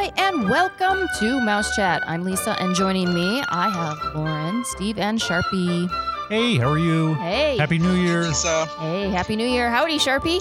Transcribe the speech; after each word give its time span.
Hi, 0.00 0.12
and 0.16 0.48
welcome 0.48 1.08
to 1.18 1.40
Mouse 1.40 1.74
Chat. 1.74 2.08
I'm 2.08 2.22
Lisa, 2.22 2.54
and 2.62 2.72
joining 2.72 3.12
me, 3.12 3.42
I 3.48 3.68
have 3.68 4.14
Lauren, 4.14 4.64
Steve, 4.64 4.96
and 4.96 5.18
Sharpie. 5.18 5.90
Hey, 6.28 6.56
how 6.56 6.70
are 6.70 6.78
you? 6.78 7.14
Hey. 7.14 7.56
Happy 7.58 7.78
New 7.78 7.94
Year. 7.94 8.22
Lisa. 8.22 8.66
Hey, 8.78 9.10
Happy 9.10 9.34
New 9.34 9.44
Year. 9.44 9.68
Howdy, 9.72 9.98
Sharpie. 9.98 10.40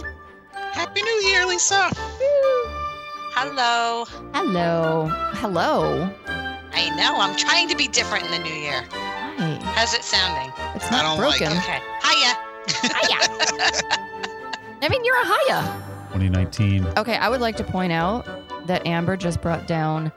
Happy 0.54 1.02
New 1.02 1.22
Year, 1.28 1.48
Lisa. 1.48 1.90
Hello. 3.34 4.06
Hello. 4.36 5.08
Hello. 5.34 6.08
I 6.74 6.90
know. 6.96 7.16
I'm 7.20 7.36
trying 7.36 7.68
to 7.70 7.76
be 7.76 7.88
different 7.88 8.26
in 8.26 8.32
the 8.32 8.40
new 8.48 8.54
year. 8.54 8.86
Hi. 8.92 9.58
How's 9.74 9.96
it 9.96 10.04
sounding? 10.04 10.54
It's 10.76 10.86
I 10.92 10.92
not 10.92 11.02
don't 11.02 11.18
like 11.18 11.40
broken. 11.40 11.58
it. 11.58 11.64
Okay. 11.64 11.80
Hiya. 12.04 12.38
Hiya. 12.94 13.88
I 14.84 14.88
mean, 14.88 15.04
you're 15.04 15.20
a 15.20 15.26
hiya. 15.26 15.84
2019. 16.14 16.86
Okay, 16.96 17.16
I 17.16 17.28
would 17.28 17.42
like 17.42 17.58
to 17.58 17.64
point 17.64 17.92
out 17.92 18.47
that 18.68 18.86
Amber 18.86 19.18
just 19.18 19.42
brought 19.42 19.68
down 19.68 20.12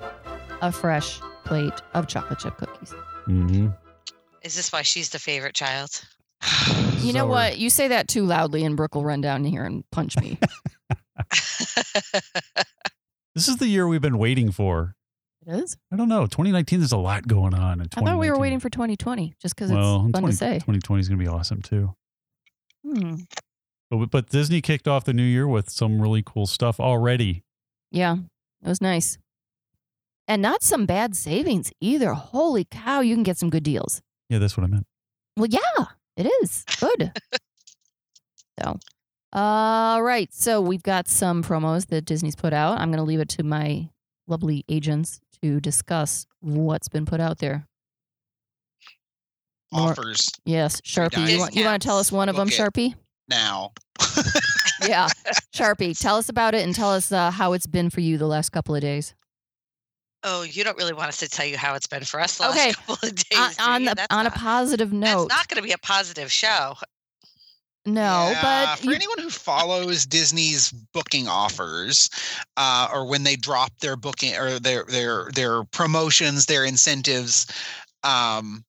a 0.60 0.70
fresh 0.70 1.20
plate 1.44 1.80
of 1.94 2.06
chocolate 2.06 2.38
chip 2.38 2.56
cookies. 2.56 2.94
Mm-hmm. 3.26 3.68
Is 4.42 4.56
this 4.56 4.72
why 4.72 4.82
she's 4.82 5.10
the 5.10 5.18
favorite 5.18 5.54
child? 5.54 6.02
You 7.00 7.14
know 7.14 7.24
what? 7.24 7.56
You 7.56 7.70
say 7.70 7.88
that 7.88 8.08
too 8.08 8.26
loudly, 8.26 8.62
and 8.62 8.76
Brooke 8.76 8.94
will 8.94 9.04
run 9.04 9.22
down 9.22 9.42
here 9.42 9.64
and 9.64 9.84
punch 9.90 10.18
me. 10.18 10.38
This 13.34 13.48
is 13.48 13.56
the 13.58 13.68
year 13.68 13.86
we've 13.86 14.02
been 14.02 14.18
waiting 14.18 14.50
for. 14.50 14.96
it 15.46 15.54
is. 15.54 15.76
I 15.92 15.96
don't 15.96 16.08
know. 16.08 16.26
2019, 16.26 16.80
there's 16.80 16.92
a 16.92 16.98
lot 16.98 17.26
going 17.28 17.54
on. 17.54 17.80
In 17.80 17.88
I 17.96 18.00
thought 18.00 18.18
we 18.18 18.30
were 18.30 18.38
waiting 18.38 18.60
for 18.60 18.68
2020 18.68 19.34
just 19.40 19.54
because 19.54 19.70
well, 19.70 20.06
it's 20.08 20.18
fun 20.18 20.28
to 20.28 20.36
say. 20.36 20.54
2020 20.54 21.00
is 21.00 21.08
going 21.08 21.18
to 21.18 21.24
be 21.24 21.28
awesome 21.28 21.62
too. 21.62 21.94
Hmm. 22.84 23.14
But, 23.88 24.10
but 24.10 24.28
Disney 24.28 24.60
kicked 24.60 24.88
off 24.88 25.04
the 25.04 25.12
new 25.12 25.22
year 25.22 25.46
with 25.46 25.70
some 25.70 26.02
really 26.02 26.22
cool 26.24 26.46
stuff 26.46 26.80
already. 26.80 27.44
Yeah, 27.92 28.16
it 28.62 28.68
was 28.68 28.80
nice. 28.80 29.18
And 30.28 30.42
not 30.42 30.62
some 30.62 30.86
bad 30.86 31.16
savings 31.16 31.72
either. 31.80 32.12
Holy 32.12 32.64
cow, 32.64 33.00
you 33.00 33.14
can 33.14 33.22
get 33.24 33.36
some 33.36 33.50
good 33.50 33.64
deals. 33.64 34.00
Yeah, 34.28 34.38
that's 34.38 34.56
what 34.56 34.64
I 34.64 34.68
meant. 34.68 34.86
Well, 35.36 35.48
yeah, 35.48 35.84
it 36.16 36.30
is. 36.42 36.64
Good. 36.78 37.12
so, 38.62 38.78
all 39.32 40.02
right. 40.02 40.32
So, 40.32 40.60
we've 40.60 40.82
got 40.82 41.08
some 41.08 41.42
promos 41.42 41.86
that 41.88 42.04
Disney's 42.04 42.36
put 42.36 42.52
out. 42.52 42.78
I'm 42.78 42.90
going 42.90 42.98
to 42.98 43.04
leave 43.04 43.20
it 43.20 43.28
to 43.30 43.42
my 43.42 43.88
lovely 44.28 44.64
agents 44.68 45.20
to 45.42 45.60
discuss 45.60 46.26
what's 46.40 46.88
been 46.88 47.06
put 47.06 47.20
out 47.20 47.38
there. 47.38 47.66
More- 49.72 49.90
Offers 49.90 50.30
Yes, 50.44 50.80
Sharpie. 50.82 51.30
You 51.32 51.38
want, 51.38 51.54
you 51.56 51.64
want 51.64 51.80
to 51.80 51.86
tell 51.88 51.98
us 51.98 52.12
one 52.12 52.28
of 52.28 52.36
them, 52.36 52.48
Sharpie? 52.48 52.94
now. 53.28 53.72
Yeah, 54.86 55.08
Sharpie. 55.54 55.98
Tell 55.98 56.16
us 56.16 56.28
about 56.28 56.54
it 56.54 56.64
and 56.64 56.74
tell 56.74 56.90
us 56.92 57.10
uh, 57.12 57.30
how 57.30 57.52
it's 57.52 57.66
been 57.66 57.90
for 57.90 58.00
you 58.00 58.18
the 58.18 58.26
last 58.26 58.50
couple 58.50 58.74
of 58.74 58.80
days. 58.80 59.14
Oh, 60.22 60.42
you 60.42 60.64
don't 60.64 60.76
really 60.76 60.92
want 60.92 61.08
us 61.08 61.16
to 61.18 61.28
tell 61.28 61.46
you 61.46 61.56
how 61.56 61.74
it's 61.74 61.86
been 61.86 62.04
for 62.04 62.20
us 62.20 62.36
the 62.38 62.48
Okay. 62.50 62.66
last 62.66 62.76
couple 62.86 63.08
of 63.08 63.14
days. 63.30 63.58
on 63.58 63.72
on, 63.74 63.84
the, 63.86 63.94
That's 63.94 64.14
on 64.14 64.26
a 64.26 64.30
positive 64.30 64.92
note, 64.92 65.28
That's 65.28 65.38
not 65.38 65.48
going 65.48 65.62
to 65.62 65.66
be 65.66 65.72
a 65.72 65.78
positive 65.78 66.30
show. 66.30 66.74
no, 67.86 68.28
Yeah, 68.30 68.42
but 68.42 68.78
for 68.80 68.86
you- 68.90 68.94
anyone 68.94 69.18
who 69.18 69.30
follows 69.30 70.04
Disney's 70.04 70.70
booking 70.92 71.26
offers, 71.26 72.10
uh, 72.58 72.88
or 72.92 73.06
when 73.06 73.22
they 73.22 73.36
drop 73.36 73.70
their 73.80 73.96
booking 73.96 74.36
or 74.36 74.58
their 74.60 74.84
their 74.84 75.30
their 75.34 75.64
promotions, 75.64 76.44
their 76.46 76.66
incentives, 76.66 77.46
um, 78.04 78.62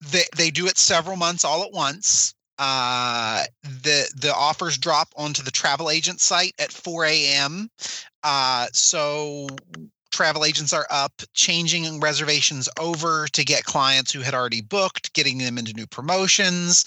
they 0.00 0.24
they 0.36 0.50
do 0.50 0.66
it 0.66 0.78
several 0.78 1.16
months 1.16 1.44
all 1.44 1.62
at 1.62 1.72
once. 1.72 2.34
Uh, 2.58 3.44
the 3.62 4.08
the 4.16 4.34
offers 4.34 4.78
drop 4.78 5.08
onto 5.16 5.42
the 5.42 5.50
travel 5.50 5.90
agent 5.90 6.20
site 6.20 6.54
at 6.58 6.72
4 6.72 7.06
a.m. 7.06 7.70
Uh, 8.22 8.66
so 8.72 9.48
travel 10.12 10.44
agents 10.44 10.72
are 10.72 10.86
up 10.90 11.22
changing 11.34 11.98
reservations 11.98 12.68
over 12.78 13.26
to 13.32 13.44
get 13.44 13.64
clients 13.64 14.12
who 14.12 14.20
had 14.20 14.34
already 14.34 14.60
booked, 14.60 15.12
getting 15.14 15.38
them 15.38 15.58
into 15.58 15.72
new 15.72 15.86
promotions. 15.86 16.84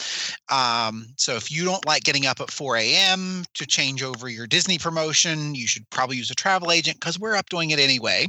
Um, 0.50 1.08
so 1.18 1.36
if 1.36 1.52
you 1.52 1.66
don't 1.66 1.86
like 1.86 2.04
getting 2.04 2.28
up 2.28 2.40
at 2.40 2.52
4 2.52 2.78
a.m. 2.78 3.44
to 3.56 3.66
change 3.66 4.04
over 4.04 4.30
your 4.30 4.48
Disney 4.48 4.78
promotion, 4.78 5.56
you 5.56 5.68
should 5.68 5.90
probably 5.90 6.18
use 6.18 6.32
a 6.32 6.36
travel 6.36 6.72
agent 6.72 7.00
because 7.00 7.20
we're 7.20 7.36
up 7.36 7.50
doing 7.50 7.72
it 7.72 7.80
anyway. 7.80 8.28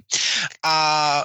Uh, 0.64 1.22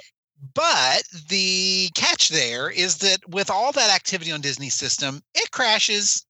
but 0.53 1.03
the 1.29 1.89
catch 1.95 2.29
there 2.29 2.69
is 2.69 2.97
that 2.99 3.19
with 3.29 3.49
all 3.49 3.71
that 3.73 3.93
activity 3.93 4.31
on 4.31 4.41
Disney 4.41 4.69
system, 4.69 5.21
it 5.33 5.51
crashes 5.51 6.25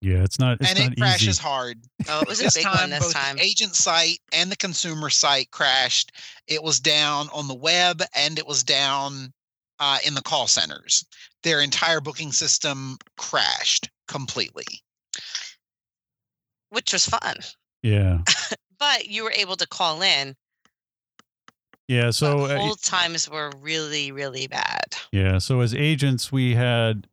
Yeah, 0.00 0.24
it's 0.24 0.38
not. 0.38 0.58
It's 0.60 0.70
and 0.70 0.78
not 0.80 0.92
it 0.92 0.98
crashes 0.98 1.28
easy. 1.28 1.42
hard. 1.42 1.78
Oh, 2.08 2.22
it 2.22 2.28
was 2.28 2.40
a 2.40 2.44
This 2.44 2.54
big 2.54 2.64
time, 2.64 2.74
one 2.74 2.90
this 2.90 3.00
both 3.00 3.12
time. 3.14 3.36
the 3.36 3.42
agent 3.42 3.76
site 3.76 4.18
and 4.32 4.50
the 4.50 4.56
consumer 4.56 5.10
site 5.10 5.50
crashed. 5.52 6.12
It 6.48 6.62
was 6.62 6.80
down 6.80 7.28
on 7.32 7.46
the 7.48 7.54
web 7.54 8.02
and 8.14 8.38
it 8.38 8.46
was 8.46 8.62
down 8.64 9.32
uh, 9.78 9.98
in 10.04 10.14
the 10.14 10.22
call 10.22 10.46
centers. 10.48 11.04
Their 11.42 11.60
entire 11.60 12.00
booking 12.00 12.32
system 12.32 12.98
crashed 13.16 13.90
completely. 14.08 14.82
which 16.70 16.92
was 16.92 17.06
fun. 17.06 17.36
Yeah, 17.82 18.20
But 18.78 19.06
you 19.08 19.22
were 19.24 19.32
able 19.36 19.56
to 19.56 19.66
call 19.66 20.02
in. 20.02 20.34
Yeah. 21.92 22.10
So 22.10 22.38
but 22.38 22.56
uh, 22.56 22.58
hold 22.58 22.82
times 22.82 23.28
were 23.28 23.50
really, 23.60 24.12
really 24.12 24.46
bad. 24.46 24.96
Yeah. 25.12 25.38
So 25.38 25.60
as 25.60 25.74
agents, 25.74 26.32
we 26.32 26.54
had, 26.54 27.06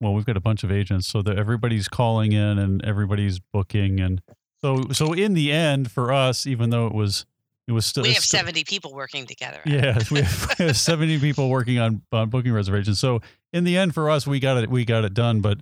well, 0.00 0.14
we've 0.14 0.24
got 0.26 0.36
a 0.36 0.40
bunch 0.40 0.64
of 0.64 0.70
agents, 0.72 1.06
so 1.06 1.22
that 1.22 1.38
everybody's 1.38 1.88
calling 1.88 2.32
in 2.32 2.58
and 2.58 2.84
everybody's 2.84 3.38
booking, 3.40 4.00
and 4.00 4.22
so 4.60 4.84
so 4.92 5.12
in 5.12 5.34
the 5.34 5.52
end, 5.52 5.90
for 5.90 6.12
us, 6.12 6.46
even 6.46 6.70
though 6.70 6.86
it 6.86 6.94
was, 6.94 7.26
it 7.68 7.72
was 7.72 7.84
still 7.86 8.02
We 8.02 8.12
have 8.14 8.22
still- 8.22 8.40
70 8.40 8.64
people 8.64 8.94
working 8.94 9.26
together. 9.26 9.60
Yeah, 9.66 9.98
we 10.10 10.20
have, 10.22 10.54
we 10.58 10.64
have 10.66 10.76
seventy 10.90 11.18
people 11.18 11.48
working 11.50 11.78
on, 11.78 12.02
on 12.12 12.30
booking 12.30 12.52
reservations. 12.52 12.98
So 12.98 13.20
in 13.52 13.64
the 13.64 13.76
end, 13.76 13.94
for 13.94 14.10
us, 14.10 14.26
we 14.26 14.40
got 14.40 14.56
it 14.62 14.70
we 14.70 14.84
got 14.84 15.04
it 15.04 15.14
done. 15.14 15.40
But 15.40 15.58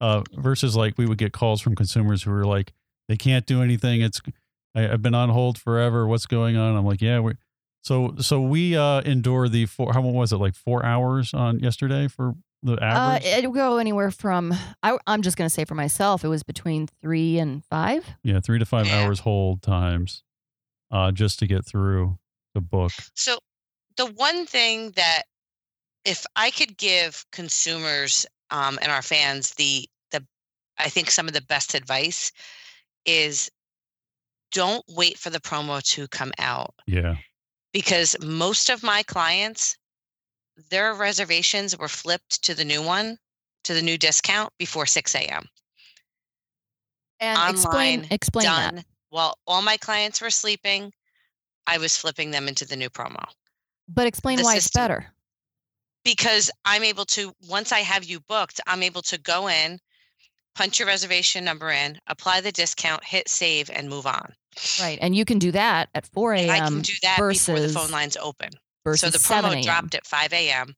uh, 0.00 0.22
versus 0.34 0.76
like 0.76 0.98
we 0.98 1.06
would 1.06 1.18
get 1.18 1.32
calls 1.32 1.60
from 1.60 1.74
consumers 1.74 2.22
who 2.22 2.30
were 2.30 2.44
like, 2.44 2.72
they 3.08 3.16
can't 3.16 3.46
do 3.46 3.62
anything. 3.62 4.00
It's 4.02 4.20
I, 4.74 4.88
I've 4.88 5.02
been 5.02 5.14
on 5.14 5.28
hold 5.30 5.58
forever. 5.58 6.06
What's 6.06 6.26
going 6.26 6.56
on? 6.56 6.76
I'm 6.76 6.84
like, 6.86 7.00
yeah, 7.02 7.20
we're 7.20 7.38
so 7.84 8.14
so 8.18 8.40
we 8.40 8.76
uh 8.76 9.02
endure 9.02 9.48
the 9.48 9.66
four. 9.66 9.92
How 9.92 10.00
long 10.00 10.14
was 10.14 10.32
it? 10.32 10.38
Like 10.38 10.54
four 10.54 10.84
hours 10.84 11.34
on 11.34 11.60
yesterday 11.60 12.08
for 12.08 12.34
the 12.62 12.74
uh, 12.74 12.84
average. 12.84 13.24
it'll 13.26 13.52
go 13.52 13.76
anywhere 13.76 14.10
from, 14.10 14.54
I, 14.82 14.96
I'm 15.06 15.20
just 15.20 15.36
going 15.36 15.46
to 15.46 15.52
say 15.52 15.66
for 15.66 15.74
myself, 15.74 16.24
it 16.24 16.28
was 16.28 16.42
between 16.42 16.88
three 17.02 17.38
and 17.38 17.62
five. 17.66 18.06
yeah, 18.22 18.40
three 18.40 18.58
to 18.58 18.64
five 18.64 18.88
hours 18.88 19.20
hold 19.20 19.60
times, 19.60 20.22
uh, 20.90 21.12
just 21.12 21.38
to 21.40 21.46
get 21.46 21.66
through 21.66 22.18
the 22.54 22.62
book. 22.62 22.92
So 23.14 23.36
the 23.98 24.06
one 24.06 24.46
thing 24.46 24.92
that 24.96 25.24
if 26.06 26.24
I 26.36 26.50
could 26.50 26.78
give 26.78 27.26
consumers 27.32 28.24
um, 28.50 28.78
and 28.80 28.90
our 28.90 29.02
fans 29.02 29.50
the 29.54 29.86
the 30.10 30.24
I 30.78 30.88
think 30.88 31.10
some 31.10 31.28
of 31.28 31.34
the 31.34 31.42
best 31.42 31.74
advice 31.74 32.32
is 33.04 33.50
don't 34.52 34.84
wait 34.88 35.18
for 35.18 35.28
the 35.28 35.40
promo 35.40 35.82
to 35.82 36.08
come 36.08 36.32
out 36.38 36.74
Yeah, 36.86 37.16
because 37.74 38.16
most 38.22 38.70
of 38.70 38.82
my 38.82 39.02
clients 39.02 39.76
their 40.70 40.94
reservations 40.94 41.76
were 41.76 41.88
flipped 41.88 42.42
to 42.44 42.54
the 42.54 42.64
new 42.64 42.80
one 42.80 43.18
to 43.64 43.74
the 43.74 43.82
new 43.82 43.98
discount 43.98 44.52
before 44.58 44.86
6 44.86 45.14
a.m. 45.16 45.46
And 47.20 47.38
explain, 47.50 48.00
Online, 48.00 48.12
explain 48.12 48.46
Done. 48.46 48.74
that. 48.76 48.84
While 49.10 49.38
all 49.46 49.62
my 49.62 49.76
clients 49.76 50.20
were 50.20 50.30
sleeping, 50.30 50.92
I 51.66 51.78
was 51.78 51.96
flipping 51.96 52.30
them 52.30 52.46
into 52.46 52.64
the 52.66 52.76
new 52.76 52.90
promo. 52.90 53.24
But 53.88 54.06
explain 54.06 54.36
the 54.36 54.44
why 54.44 54.56
it's 54.56 54.70
better. 54.70 55.06
because 56.04 56.50
I'm 56.64 56.84
able 56.84 57.04
to 57.06 57.32
once 57.48 57.72
I 57.72 57.80
have 57.80 58.04
you 58.04 58.20
booked, 58.20 58.60
I'm 58.66 58.82
able 58.82 59.02
to 59.02 59.18
go 59.18 59.48
in, 59.48 59.78
punch 60.54 60.78
your 60.78 60.88
reservation 60.88 61.44
number 61.44 61.70
in, 61.70 61.98
apply 62.06 62.42
the 62.42 62.52
discount, 62.52 63.02
hit 63.04 63.28
save, 63.28 63.70
and 63.70 63.88
move 63.88 64.06
on. 64.06 64.34
Right. 64.80 64.98
And 65.00 65.14
you 65.14 65.24
can 65.24 65.38
do 65.38 65.52
that 65.52 65.88
at 65.94 66.06
4 66.06 66.34
a.m. 66.34 66.50
I 66.50 66.58
can 66.60 66.80
do 66.80 66.92
that 67.02 67.16
before 67.16 67.60
the 67.60 67.68
phone 67.68 67.90
lines 67.90 68.16
open. 68.16 68.50
versus 68.84 69.12
So 69.12 69.18
the 69.18 69.18
promo 69.18 69.62
dropped 69.62 69.94
at 69.94 70.06
5 70.06 70.32
a.m. 70.32 70.74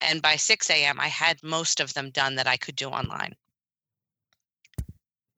And 0.00 0.20
by 0.20 0.36
6 0.36 0.70
a.m., 0.70 1.00
I 1.00 1.08
had 1.08 1.42
most 1.42 1.80
of 1.80 1.94
them 1.94 2.10
done 2.10 2.34
that 2.36 2.46
I 2.46 2.56
could 2.56 2.76
do 2.76 2.88
online. 2.88 3.34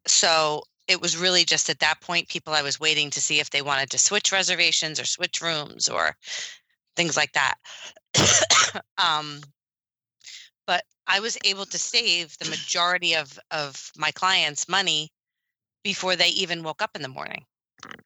So 0.07 0.63
it 0.89 1.01
was 1.01 1.17
really 1.17 1.45
just 1.45 1.69
at 1.69 1.81
that 1.81 2.01
point, 2.01 2.29
people 2.29 2.53
I 2.53 2.63
was 2.63 2.81
waiting 2.81 3.11
to 3.11 3.21
see 3.21 3.41
if 3.41 3.51
they 3.51 3.63
wanted 3.63 3.91
to 3.91 3.99
switch 3.99 4.33
reservations 4.33 5.01
or 5.01 5.05
switch 5.05 5.41
rooms 5.41 5.89
or 5.89 6.17
things 6.97 7.17
like 7.17 7.33
that. 7.33 7.55
um, 8.99 9.41
but 10.67 10.85
I 11.07 11.21
was 11.21 11.39
able 11.45 11.67
to 11.67 11.79
save 11.79 12.37
the 12.39 12.51
majority 12.51 13.15
of, 13.15 13.39
of 13.51 13.91
my 13.97 14.11
clients' 14.13 14.69
money 14.69 15.11
before 15.87 16.17
they 16.17 16.31
even 16.31 16.65
woke 16.65 16.83
up 16.83 16.97
in 16.97 17.03
the 17.03 17.09
morning. 17.09 17.45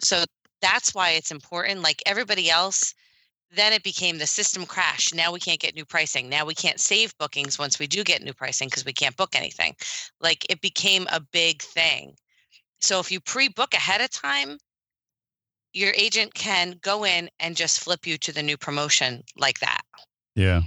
So 0.03 0.25
that's 0.61 0.95
why 0.95 1.13
it's 1.13 1.31
important. 1.31 1.81
Like 1.81 2.03
everybody 2.05 2.51
else, 2.51 2.95
then 3.57 3.73
it 3.73 3.83
became 3.83 4.19
the 4.19 4.27
system 4.27 4.67
crash. 4.67 5.15
Now 5.15 5.33
we 5.33 5.41
can't 5.41 5.59
get 5.59 5.75
new 5.75 5.87
pricing. 5.87 6.29
Now 6.29 6.45
we 6.45 6.53
can't 6.53 6.79
save 6.79 7.17
bookings 7.17 7.59
once 7.59 7.79
we 7.79 7.87
do 7.87 8.05
get 8.05 8.21
new 8.21 8.35
pricing 8.35 8.69
because 8.69 8.85
we 8.85 8.93
can't 8.93 9.17
book 9.17 9.35
anything. 9.35 9.75
Like 10.21 10.45
it 10.51 10.61
became 10.61 11.07
a 11.11 11.23
big 11.33 11.63
thing. 11.63 12.17
So 12.83 13.01
if 13.01 13.11
you 13.11 13.19
pre 13.19 13.49
book 13.49 13.73
ahead 13.73 14.03
of 14.03 14.11
time, 14.11 14.59
your 15.73 15.95
agent 15.97 16.35
can 16.35 16.79
go 16.83 17.07
in 17.07 17.31
and 17.41 17.57
just 17.57 17.81
flip 17.81 18.07
you 18.07 18.19
to 18.19 18.31
the 18.31 18.43
new 18.43 18.59
promotion 18.59 19.23
like 19.39 19.61
that. 19.61 19.81
Yeah. 20.35 20.61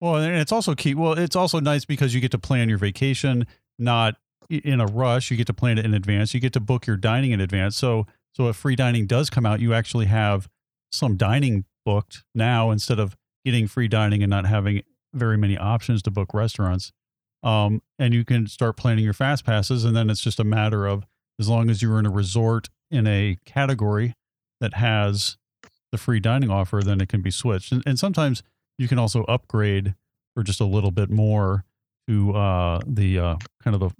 Well, 0.00 0.16
and 0.16 0.36
it's 0.36 0.52
also 0.52 0.74
key. 0.74 0.94
Well, 0.94 1.12
it's 1.18 1.36
also 1.36 1.60
nice 1.60 1.84
because 1.84 2.14
you 2.14 2.22
get 2.22 2.30
to 2.30 2.38
plan 2.38 2.70
your 2.70 2.78
vacation 2.78 3.46
not 3.78 4.16
in 4.48 4.80
a 4.80 4.86
rush. 4.86 5.30
You 5.30 5.36
get 5.36 5.46
to 5.48 5.54
plan 5.54 5.78
it 5.78 5.84
in 5.84 5.94
advance. 5.94 6.34
You 6.34 6.40
get 6.40 6.52
to 6.54 6.60
book 6.60 6.86
your 6.86 6.96
dining 6.96 7.32
in 7.32 7.40
advance. 7.40 7.76
So, 7.76 8.06
so 8.34 8.48
if 8.48 8.56
free 8.56 8.76
dining 8.76 9.06
does 9.06 9.30
come 9.30 9.46
out, 9.46 9.60
you 9.60 9.74
actually 9.74 10.06
have 10.06 10.48
some 10.92 11.16
dining 11.16 11.64
booked 11.84 12.24
now 12.34 12.70
instead 12.70 12.98
of 12.98 13.16
getting 13.44 13.66
free 13.66 13.88
dining 13.88 14.22
and 14.22 14.30
not 14.30 14.46
having 14.46 14.82
very 15.14 15.38
many 15.38 15.56
options 15.56 16.02
to 16.02 16.10
book 16.10 16.34
restaurants. 16.34 16.92
Um, 17.42 17.82
and 17.98 18.12
you 18.12 18.24
can 18.24 18.46
start 18.46 18.76
planning 18.76 19.04
your 19.04 19.12
fast 19.12 19.44
passes, 19.44 19.84
and 19.84 19.94
then 19.94 20.10
it's 20.10 20.20
just 20.20 20.40
a 20.40 20.44
matter 20.44 20.86
of 20.86 21.06
as 21.38 21.48
long 21.48 21.70
as 21.70 21.80
you're 21.82 21.98
in 21.98 22.06
a 22.06 22.10
resort 22.10 22.68
in 22.90 23.06
a 23.06 23.38
category 23.44 24.14
that 24.60 24.74
has 24.74 25.36
the 25.92 25.98
free 25.98 26.18
dining 26.18 26.50
offer, 26.50 26.82
then 26.82 27.00
it 27.00 27.08
can 27.08 27.22
be 27.22 27.30
switched. 27.30 27.72
And, 27.72 27.82
and 27.86 27.98
sometimes 27.98 28.42
you 28.78 28.88
can 28.88 28.98
also 28.98 29.24
upgrade 29.24 29.94
for 30.34 30.42
just 30.42 30.60
a 30.60 30.64
little 30.64 30.90
bit 30.90 31.10
more 31.10 31.64
to 32.08 32.34
uh, 32.34 32.80
the 32.86 33.18
uh, 33.18 33.36
kind 33.62 33.74
of 33.74 33.80
the 33.80 33.90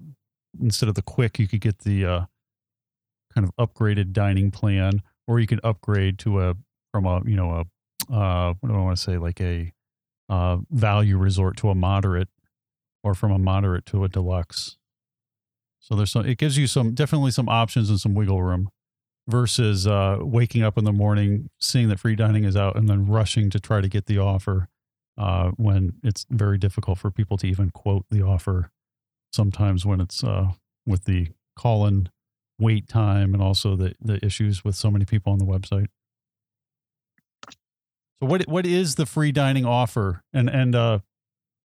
instead 0.60 0.88
of 0.88 0.94
the 0.94 1.02
quick, 1.02 1.38
you 1.38 1.46
could 1.48 1.60
get 1.60 1.80
the 1.80 2.04
uh, 2.04 2.24
kind 3.34 3.46
of 3.46 3.54
upgraded 3.56 4.12
dining 4.12 4.50
plan, 4.50 5.02
or 5.26 5.40
you 5.40 5.46
could 5.46 5.60
upgrade 5.64 6.18
to 6.20 6.40
a 6.40 6.54
from 6.92 7.06
a 7.06 7.22
you 7.24 7.36
know 7.36 7.50
a 7.50 8.14
uh, 8.14 8.54
what 8.60 8.68
do 8.68 8.74
I 8.74 8.80
want 8.80 8.96
to 8.96 9.02
say 9.02 9.18
like 9.18 9.40
a 9.40 9.72
uh, 10.28 10.58
value 10.70 11.16
resort 11.16 11.56
to 11.58 11.70
a 11.70 11.74
moderate, 11.74 12.28
or 13.02 13.14
from 13.14 13.32
a 13.32 13.38
moderate 13.38 13.86
to 13.86 14.04
a 14.04 14.08
deluxe. 14.08 14.76
So 15.80 15.94
there's 15.94 16.10
some. 16.10 16.26
It 16.26 16.38
gives 16.38 16.58
you 16.58 16.66
some 16.66 16.94
definitely 16.94 17.30
some 17.30 17.48
options 17.48 17.90
and 17.90 18.00
some 18.00 18.14
wiggle 18.14 18.42
room 18.42 18.70
versus 19.28 19.86
uh, 19.86 20.18
waking 20.20 20.62
up 20.62 20.78
in 20.78 20.84
the 20.84 20.92
morning, 20.92 21.50
seeing 21.60 21.88
that 21.88 22.00
free 22.00 22.16
dining 22.16 22.44
is 22.44 22.56
out, 22.56 22.76
and 22.76 22.88
then 22.88 23.06
rushing 23.06 23.50
to 23.50 23.60
try 23.60 23.80
to 23.80 23.88
get 23.88 24.06
the 24.06 24.18
offer 24.18 24.68
uh, 25.18 25.50
when 25.56 25.94
it's 26.02 26.26
very 26.30 26.58
difficult 26.58 26.98
for 26.98 27.10
people 27.10 27.36
to 27.38 27.46
even 27.46 27.70
quote 27.70 28.04
the 28.10 28.22
offer. 28.22 28.70
Sometimes 29.36 29.84
when 29.84 30.00
it's 30.00 30.24
uh, 30.24 30.52
with 30.86 31.04
the 31.04 31.28
call 31.56 31.86
in 31.86 32.08
wait 32.58 32.88
time 32.88 33.34
and 33.34 33.42
also 33.42 33.76
the, 33.76 33.94
the 34.00 34.24
issues 34.24 34.64
with 34.64 34.74
so 34.74 34.90
many 34.90 35.04
people 35.04 35.30
on 35.30 35.38
the 35.38 35.44
website. 35.44 35.88
So 38.18 38.26
what 38.26 38.48
what 38.48 38.66
is 38.66 38.94
the 38.94 39.04
free 39.04 39.30
dining 39.30 39.66
offer 39.66 40.22
and 40.32 40.48
and 40.48 40.74
uh 40.74 41.00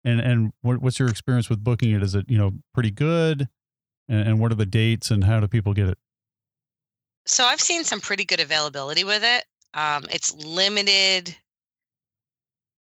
and 0.04 0.20
and 0.20 0.52
what, 0.62 0.80
what's 0.80 1.00
your 1.00 1.08
experience 1.08 1.50
with 1.50 1.64
booking 1.64 1.90
it? 1.90 2.04
Is 2.04 2.14
it 2.14 2.26
you 2.28 2.38
know 2.38 2.52
pretty 2.72 2.92
good? 2.92 3.48
And, 4.08 4.28
and 4.28 4.38
what 4.38 4.52
are 4.52 4.56
the 4.56 4.66
dates 4.66 5.10
and 5.10 5.24
how 5.24 5.40
do 5.40 5.48
people 5.48 5.74
get 5.74 5.88
it? 5.88 5.98
So 7.26 7.44
I've 7.44 7.60
seen 7.60 7.82
some 7.82 8.00
pretty 8.00 8.24
good 8.24 8.38
availability 8.38 9.02
with 9.02 9.24
it. 9.24 9.44
Um, 9.74 10.04
it's 10.12 10.32
limited 10.32 11.36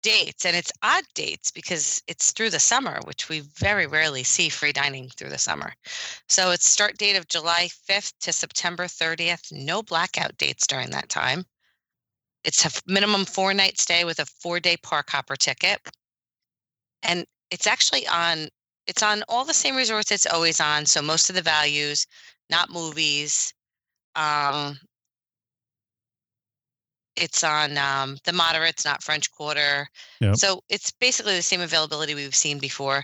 dates 0.04 0.46
and 0.46 0.56
it's 0.56 0.72
odd 0.84 1.04
dates 1.16 1.50
because 1.50 2.04
it's 2.08 2.32
through 2.32 2.52
the 2.52 2.60
summer, 2.60 3.00
which 3.06 3.30
we 3.30 3.40
very 3.40 3.88
rarely 3.88 4.24
see 4.24 4.50
free 4.50 4.72
dining 4.72 5.10
through 5.10 5.30
the 5.30 5.38
summer. 5.38 5.74
So 6.28 6.52
it's 6.52 6.70
start 6.70 6.98
date 6.98 7.16
of 7.16 7.28
July 7.28 7.70
5th 7.90 8.14
to 8.22 8.32
September 8.32 8.86
30th. 8.86 9.52
No 9.52 9.82
blackout 9.82 10.38
dates 10.38 10.68
during 10.68 10.92
that 10.92 11.10
time. 11.10 11.46
It's 12.44 12.66
a 12.66 12.72
minimum 12.86 13.26
four 13.26 13.54
night 13.54 13.80
stay 13.80 14.04
with 14.04 14.20
a 14.20 14.26
four 14.26 14.60
day 14.60 14.78
park 14.78 15.10
hopper 15.10 15.36
ticket. 15.36 15.80
And 17.02 17.26
it's 17.50 17.68
actually 17.68 18.08
on 18.08 18.50
it's 18.86 19.02
on 19.04 19.24
all 19.30 19.46
the 19.46 19.54
same 19.54 19.76
resorts 19.78 20.12
it's 20.12 20.26
always 20.26 20.60
on. 20.60 20.86
So 20.86 21.02
most 21.02 21.30
of 21.30 21.36
the 21.36 21.42
values, 21.42 22.06
not 22.50 22.70
movies. 22.70 23.54
Um, 24.16 24.78
it's 27.16 27.44
on 27.44 27.78
um, 27.78 28.18
the 28.24 28.34
moderates, 28.34 28.86
not 28.86 29.04
French 29.04 29.32
Quarter. 29.32 29.88
Yep. 30.20 30.36
So 30.36 30.64
it's 30.70 30.92
basically 30.92 31.36
the 31.36 31.42
same 31.42 31.62
availability 31.62 32.16
we've 32.16 32.36
seen 32.36 32.60
before. 32.60 33.04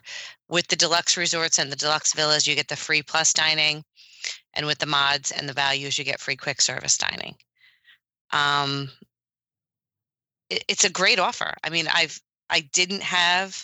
With 0.49 0.67
the 0.67 0.75
deluxe 0.75 1.15
resorts 1.15 1.59
and 1.59 1.71
the 1.71 1.75
deluxe 1.75 2.13
villas, 2.13 2.47
you 2.47 2.55
get 2.55 2.67
the 2.67 2.75
free 2.75 3.03
plus 3.03 3.33
dining, 3.33 3.83
and 4.55 4.65
with 4.65 4.79
the 4.79 4.87
mods 4.87 5.31
and 5.31 5.47
the 5.47 5.53
values, 5.53 5.97
you 5.97 6.03
get 6.03 6.19
free 6.19 6.35
quick 6.35 6.61
service 6.61 6.97
dining. 6.97 7.35
Um, 8.31 8.89
it, 10.49 10.63
it's 10.67 10.85
a 10.85 10.91
great 10.91 11.19
offer. 11.19 11.53
I 11.63 11.69
mean, 11.69 11.87
I've 11.93 12.19
I 12.49 12.61
didn't 12.73 13.03
have, 13.03 13.63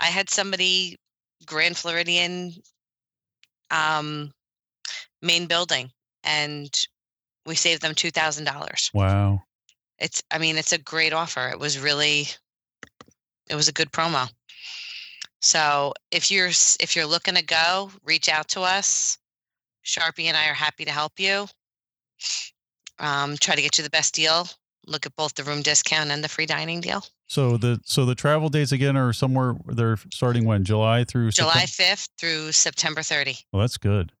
I 0.00 0.06
had 0.06 0.30
somebody 0.30 0.98
Grand 1.46 1.76
Floridian, 1.76 2.52
um, 3.70 4.32
main 5.22 5.46
building, 5.46 5.90
and 6.24 6.74
we 7.46 7.54
saved 7.54 7.82
them 7.82 7.94
two 7.94 8.10
thousand 8.10 8.44
dollars 8.44 8.90
Wow. 8.92 9.42
It's 10.00 10.22
i 10.30 10.38
mean 10.38 10.56
it's 10.56 10.72
a 10.72 10.78
great 10.78 11.12
offer. 11.12 11.48
It 11.48 11.58
was 11.58 11.78
really 11.78 12.28
it 13.48 13.54
was 13.54 13.68
a 13.68 13.72
good 13.72 13.92
promo. 13.92 14.30
So 15.40 15.94
if 16.10 16.30
you're 16.30 16.48
if 16.48 16.94
you're 16.96 17.06
looking 17.06 17.34
to 17.34 17.44
go 17.44 17.90
reach 18.04 18.28
out 18.28 18.48
to 18.50 18.62
us. 18.62 19.18
Sharpie 19.82 20.26
and 20.26 20.36
i 20.36 20.46
are 20.48 20.54
happy 20.54 20.84
to 20.84 20.90
help 20.90 21.18
you. 21.18 21.46
Um, 22.98 23.36
try 23.38 23.54
to 23.54 23.62
get 23.62 23.78
you 23.78 23.84
the 23.84 23.90
best 23.90 24.14
deal. 24.14 24.46
Look 24.86 25.06
at 25.06 25.16
both 25.16 25.34
the 25.34 25.42
room 25.42 25.62
discount 25.62 26.10
and 26.10 26.22
the 26.22 26.28
free 26.28 26.44
dining 26.44 26.82
deal. 26.82 27.02
So 27.28 27.56
the 27.56 27.80
so 27.84 28.04
the 28.04 28.14
travel 28.14 28.48
dates 28.50 28.72
again 28.72 28.96
are 28.96 29.12
somewhere 29.12 29.54
they're 29.66 29.96
starting 30.12 30.44
when? 30.44 30.64
July 30.64 31.04
through 31.04 31.30
july 31.30 31.64
September? 31.64 31.94
5th 31.94 32.08
through 32.18 32.52
september 32.52 33.02
30 33.02 33.36
Well, 33.52 33.60
that's 33.60 33.78
good. 33.78 34.12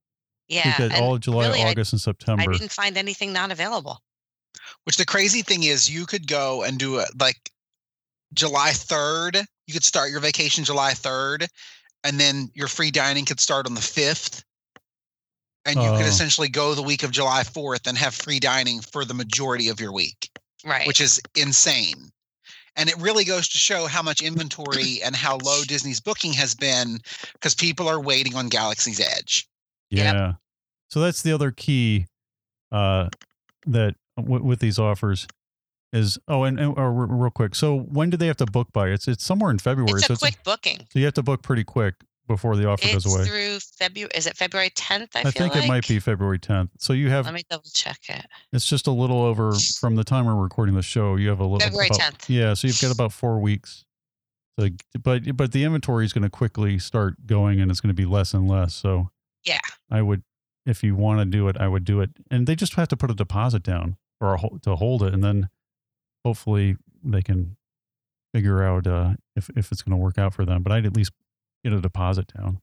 yeah 0.48 0.88
all 0.94 1.14
of 1.14 1.20
July, 1.20 1.46
really, 1.48 1.62
I- 1.62 1.70
August, 1.70 1.92
and 1.92 2.00
September. 2.00 2.42
I, 2.42 2.46
didn't 2.46 2.70
find 2.70 2.96
anything 2.96 3.32
not 3.32 3.50
available 3.50 4.00
Which 4.84 4.96
the 4.96 5.06
crazy 5.06 5.42
thing 5.42 5.64
is, 5.64 5.90
you 5.90 6.06
could 6.06 6.26
go 6.26 6.62
and 6.62 6.78
do 6.78 6.98
it 6.98 7.08
like 7.18 7.50
July 8.32 8.70
3rd. 8.70 9.44
You 9.66 9.74
could 9.74 9.84
start 9.84 10.10
your 10.10 10.20
vacation 10.20 10.64
July 10.64 10.92
3rd, 10.92 11.46
and 12.04 12.18
then 12.18 12.50
your 12.54 12.68
free 12.68 12.90
dining 12.90 13.24
could 13.24 13.40
start 13.40 13.66
on 13.66 13.74
the 13.74 13.80
5th. 13.80 14.42
And 15.66 15.76
you 15.76 15.90
could 15.90 16.02
Oh. 16.06 16.08
essentially 16.08 16.48
go 16.48 16.74
the 16.74 16.82
week 16.82 17.02
of 17.02 17.10
July 17.10 17.42
4th 17.44 17.86
and 17.86 17.98
have 17.98 18.14
free 18.14 18.40
dining 18.40 18.80
for 18.80 19.04
the 19.04 19.12
majority 19.14 19.68
of 19.68 19.78
your 19.78 19.92
week, 19.92 20.30
right 20.64 20.86
which 20.86 21.00
is 21.00 21.20
insane. 21.34 22.10
And 22.76 22.88
it 22.88 22.96
really 22.96 23.24
goes 23.24 23.46
to 23.48 23.58
show 23.58 23.86
how 23.86 24.00
much 24.00 24.22
inventory 24.22 25.02
and 25.02 25.14
how 25.14 25.36
low 25.38 25.62
Disney's 25.64 26.00
booking 26.00 26.32
has 26.32 26.54
been 26.54 27.00
because 27.34 27.54
people 27.54 27.88
are 27.88 28.00
waiting 28.00 28.36
on 28.36 28.48
Galaxy's 28.48 29.00
Edge. 29.00 29.46
Yeah. 29.90 30.12
Yep. 30.28 30.36
So 30.88 31.00
that's 31.00 31.20
the 31.22 31.32
other 31.32 31.50
key 31.50 32.06
uh, 32.72 33.10
that 33.66 33.96
w- 34.20 34.44
with 34.44 34.60
these 34.60 34.78
offers 34.78 35.26
is 35.92 36.18
oh 36.28 36.44
and, 36.44 36.58
and 36.60 36.78
or 36.78 36.92
re- 36.92 37.06
real 37.10 37.30
quick. 37.30 37.54
So 37.54 37.76
when 37.78 38.10
do 38.10 38.16
they 38.16 38.26
have 38.28 38.36
to 38.38 38.46
book 38.46 38.72
by? 38.72 38.88
It's 38.88 39.08
it's 39.08 39.24
somewhere 39.24 39.50
in 39.50 39.58
February. 39.58 39.92
it's 39.98 40.06
so 40.06 40.14
a 40.14 40.16
quick 40.16 40.38
booking 40.44 40.78
so 40.92 40.98
you 40.98 41.04
have 41.04 41.14
to 41.14 41.22
book 41.22 41.42
pretty 41.42 41.64
quick 41.64 41.94
before 42.28 42.54
the 42.54 42.64
offer 42.68 42.84
it's 42.84 43.04
goes 43.04 43.12
away. 43.12 43.24
through 43.24 43.58
february 43.76 44.08
is 44.14 44.28
it 44.28 44.36
february 44.36 44.70
10th 44.70 45.08
i, 45.16 45.22
I, 45.22 45.30
think 45.32 45.56
it 45.56 45.66
might 45.66 45.88
be 45.88 45.98
February 45.98 46.38
10th. 46.38 46.68
So 46.78 46.92
you 46.92 47.10
have 47.10 47.24
Let 47.24 47.34
me 47.34 47.42
double 47.50 47.68
check 47.74 47.98
it. 48.08 48.24
it's 48.52 48.66
just 48.66 48.86
a 48.86 48.92
little 48.92 49.20
over 49.20 49.52
from 49.80 49.96
the 49.96 50.04
time 50.04 50.26
we're 50.26 50.36
recording 50.36 50.76
the 50.76 50.82
show. 50.82 51.16
You 51.16 51.28
have 51.30 51.40
a 51.40 51.44
little 51.44 51.58
February 51.58 51.88
about- 51.88 51.98
10th. 52.14 52.28
Yeah, 52.28 52.54
so 52.54 52.68
you've 52.68 52.80
got 52.80 52.92
about 52.92 53.12
four 53.12 53.40
weeks. 53.40 53.84
So, 54.60 54.68
but 55.02 55.36
but 55.36 55.50
the 55.50 55.64
inventory 55.64 56.04
is 56.04 56.12
going 56.12 56.22
to 56.22 56.30
quickly 56.30 56.78
start 56.78 57.26
going, 57.26 57.60
and 57.60 57.68
it's 57.70 57.80
going 57.80 57.88
to 57.88 58.00
be 58.00 58.04
less 58.04 58.32
and 58.32 58.46
less. 58.48 58.74
So 58.74 59.10
Yeah. 59.44 59.58
I 59.90 60.00
would, 60.02 60.22
if 60.66 60.84
you 60.84 60.94
want 60.94 61.18
to 61.20 61.24
do 61.24 61.48
it, 61.48 61.56
I 61.56 61.66
would 61.66 61.84
do 61.84 62.00
it, 62.00 62.10
and 62.30 62.46
they 62.46 62.54
just 62.54 62.74
have 62.74 62.88
to 62.88 62.96
put 62.96 63.10
a 63.10 63.14
deposit 63.14 63.62
down 63.64 63.96
or 64.20 64.38
to 64.62 64.76
hold 64.76 65.02
it, 65.02 65.14
and 65.14 65.22
then 65.24 65.48
hopefully 66.24 66.76
they 67.02 67.22
can 67.22 67.56
figure 68.34 68.62
out 68.62 68.86
uh, 68.86 69.14
if 69.36 69.48
if 69.56 69.72
it's 69.72 69.82
going 69.82 69.92
to 69.92 69.96
work 70.02 70.18
out 70.18 70.34
for 70.34 70.44
them. 70.44 70.62
But 70.62 70.72
I'd 70.72 70.86
at 70.86 70.94
least 70.96 71.12
get 71.64 71.72
a 71.72 71.80
deposit 71.80 72.32
down. 72.36 72.60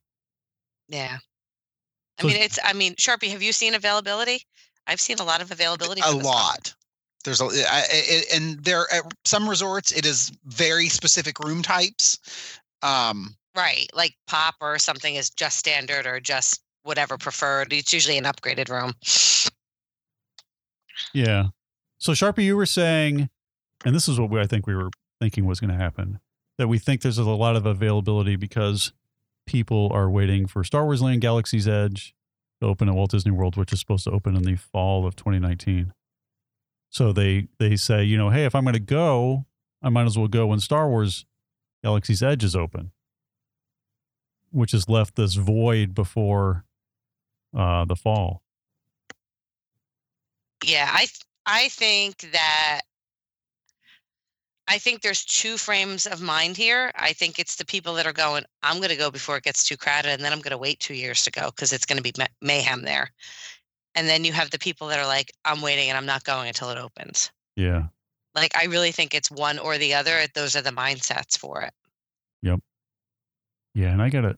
Yeah. 0.87 1.17
I 2.19 2.21
So- 2.21 2.27
mean, 2.27 2.37
it's, 2.37 2.57
I 2.63 2.73
mean, 2.73 2.95
Sharpie, 2.95 3.29
have 3.31 3.41
you 3.43 3.51
seen 3.51 3.75
availability? 3.75 4.41
I've 4.87 5.01
seen 5.01 5.17
a 5.19 5.23
lot 5.23 5.41
of 5.41 5.51
availability. 5.51 6.01
a 6.01 6.05
for 6.05 6.13
this 6.15 6.25
lot. 6.25 6.73
There's 7.25 7.41
a 7.41 7.45
I, 7.45 7.83
I, 7.91 8.21
and 8.33 8.63
there 8.63 8.85
at 8.93 9.03
some 9.25 9.49
resorts 9.49 9.91
it 9.91 10.05
is 10.05 10.31
very 10.45 10.87
specific 10.87 11.39
room 11.39 11.61
types. 11.61 12.17
Um, 12.81 13.35
Right. 13.55 13.87
Like 13.93 14.15
pop 14.27 14.53
or 14.61 14.77
something 14.77 15.15
is 15.15 15.31
just 15.31 15.57
standard 15.57 16.05
or 16.05 16.19
just 16.19 16.61
whatever 16.83 17.17
preferred. 17.17 17.73
It's 17.73 17.91
usually 17.91 18.17
an 18.19 18.23
upgraded 18.25 18.69
room. 18.69 18.93
Yeah. 21.13 21.47
So 21.97 22.11
Sharpie, 22.13 22.43
you 22.43 22.55
were 22.55 22.65
saying, 22.65 23.29
and 23.85 23.95
this 23.95 24.07
is 24.07 24.19
what 24.19 24.29
we, 24.29 24.39
I 24.39 24.47
think 24.47 24.67
we 24.67 24.75
were 24.75 24.89
thinking 25.19 25.45
was 25.45 25.59
going 25.59 25.71
to 25.71 25.77
happen, 25.77 26.19
that 26.57 26.67
we 26.67 26.79
think 26.79 27.01
there's 27.01 27.17
a 27.17 27.23
lot 27.23 27.55
of 27.55 27.65
availability 27.65 28.35
because 28.35 28.93
people 29.45 29.89
are 29.91 30.09
waiting 30.09 30.47
for 30.47 30.63
Star 30.63 30.85
Wars 30.85 31.01
Land 31.01 31.21
Galaxy's 31.21 31.67
Edge 31.67 32.13
to 32.61 32.67
open 32.67 32.89
at 32.89 32.95
Walt 32.95 33.11
Disney 33.11 33.31
World, 33.31 33.55
which 33.55 33.73
is 33.73 33.79
supposed 33.79 34.03
to 34.05 34.11
open 34.11 34.35
in 34.35 34.43
the 34.43 34.55
fall 34.55 35.07
of 35.07 35.15
2019. 35.15 35.93
So 36.89 37.11
they 37.11 37.47
they 37.59 37.75
say, 37.75 38.03
you 38.03 38.17
know, 38.17 38.29
hey, 38.29 38.45
if 38.45 38.55
I'm 38.55 38.63
going 38.63 38.73
to 38.73 38.79
go, 38.79 39.45
I 39.81 39.89
might 39.89 40.05
as 40.05 40.17
well 40.17 40.27
go 40.27 40.47
when 40.47 40.59
Star 40.59 40.89
Wars 40.89 41.25
Galaxy's 41.83 42.23
Edge 42.23 42.43
is 42.43 42.55
open, 42.55 42.91
which 44.51 44.71
has 44.71 44.89
left 44.89 45.15
this 45.15 45.35
void 45.35 45.93
before 45.93 46.65
uh, 47.55 47.85
the 47.85 47.95
fall. 47.95 48.41
Yeah. 50.65 50.89
I, 50.91 51.07
I 51.45 51.69
think 51.69 52.17
that 52.31 52.81
I 54.67 54.77
think 54.77 55.01
there's 55.01 55.23
two 55.23 55.57
frames 55.57 56.05
of 56.05 56.21
mind 56.21 56.57
here. 56.57 56.91
I 56.95 57.13
think 57.13 57.39
it's 57.39 57.55
the 57.55 57.65
people 57.65 57.93
that 57.95 58.05
are 58.05 58.13
going, 58.13 58.43
I'm 58.63 58.77
going 58.77 58.89
to 58.89 58.97
go 58.97 59.09
before 59.09 59.37
it 59.37 59.43
gets 59.43 59.63
too 59.63 59.77
crowded, 59.77 60.11
and 60.11 60.21
then 60.21 60.33
I'm 60.33 60.41
going 60.41 60.51
to 60.51 60.57
wait 60.57 60.79
two 60.79 60.93
years 60.93 61.23
to 61.23 61.31
go 61.31 61.45
because 61.45 61.71
it's 61.71 61.85
going 61.85 61.97
to 61.97 62.03
be 62.03 62.11
ma- 62.17 62.25
mayhem 62.41 62.81
there. 62.81 63.11
And 63.95 64.09
then 64.09 64.25
you 64.25 64.33
have 64.33 64.51
the 64.51 64.59
people 64.59 64.87
that 64.87 64.99
are 64.99 65.07
like, 65.07 65.31
I'm 65.45 65.61
waiting 65.61 65.87
and 65.89 65.97
I'm 65.97 66.05
not 66.05 66.25
going 66.25 66.49
until 66.49 66.69
it 66.69 66.77
opens. 66.77 67.31
Yeah. 67.55 67.87
Like, 68.35 68.55
I 68.57 68.65
really 68.65 68.91
think 68.91 69.13
it's 69.13 69.31
one 69.31 69.57
or 69.57 69.77
the 69.77 69.93
other. 69.93 70.25
Those 70.35 70.55
are 70.55 70.61
the 70.61 70.71
mindsets 70.71 71.37
for 71.37 71.61
it. 71.61 71.73
Yep. 72.43 72.59
Yeah, 73.73 73.93
and 73.93 74.01
I 74.01 74.09
gotta. 74.09 74.37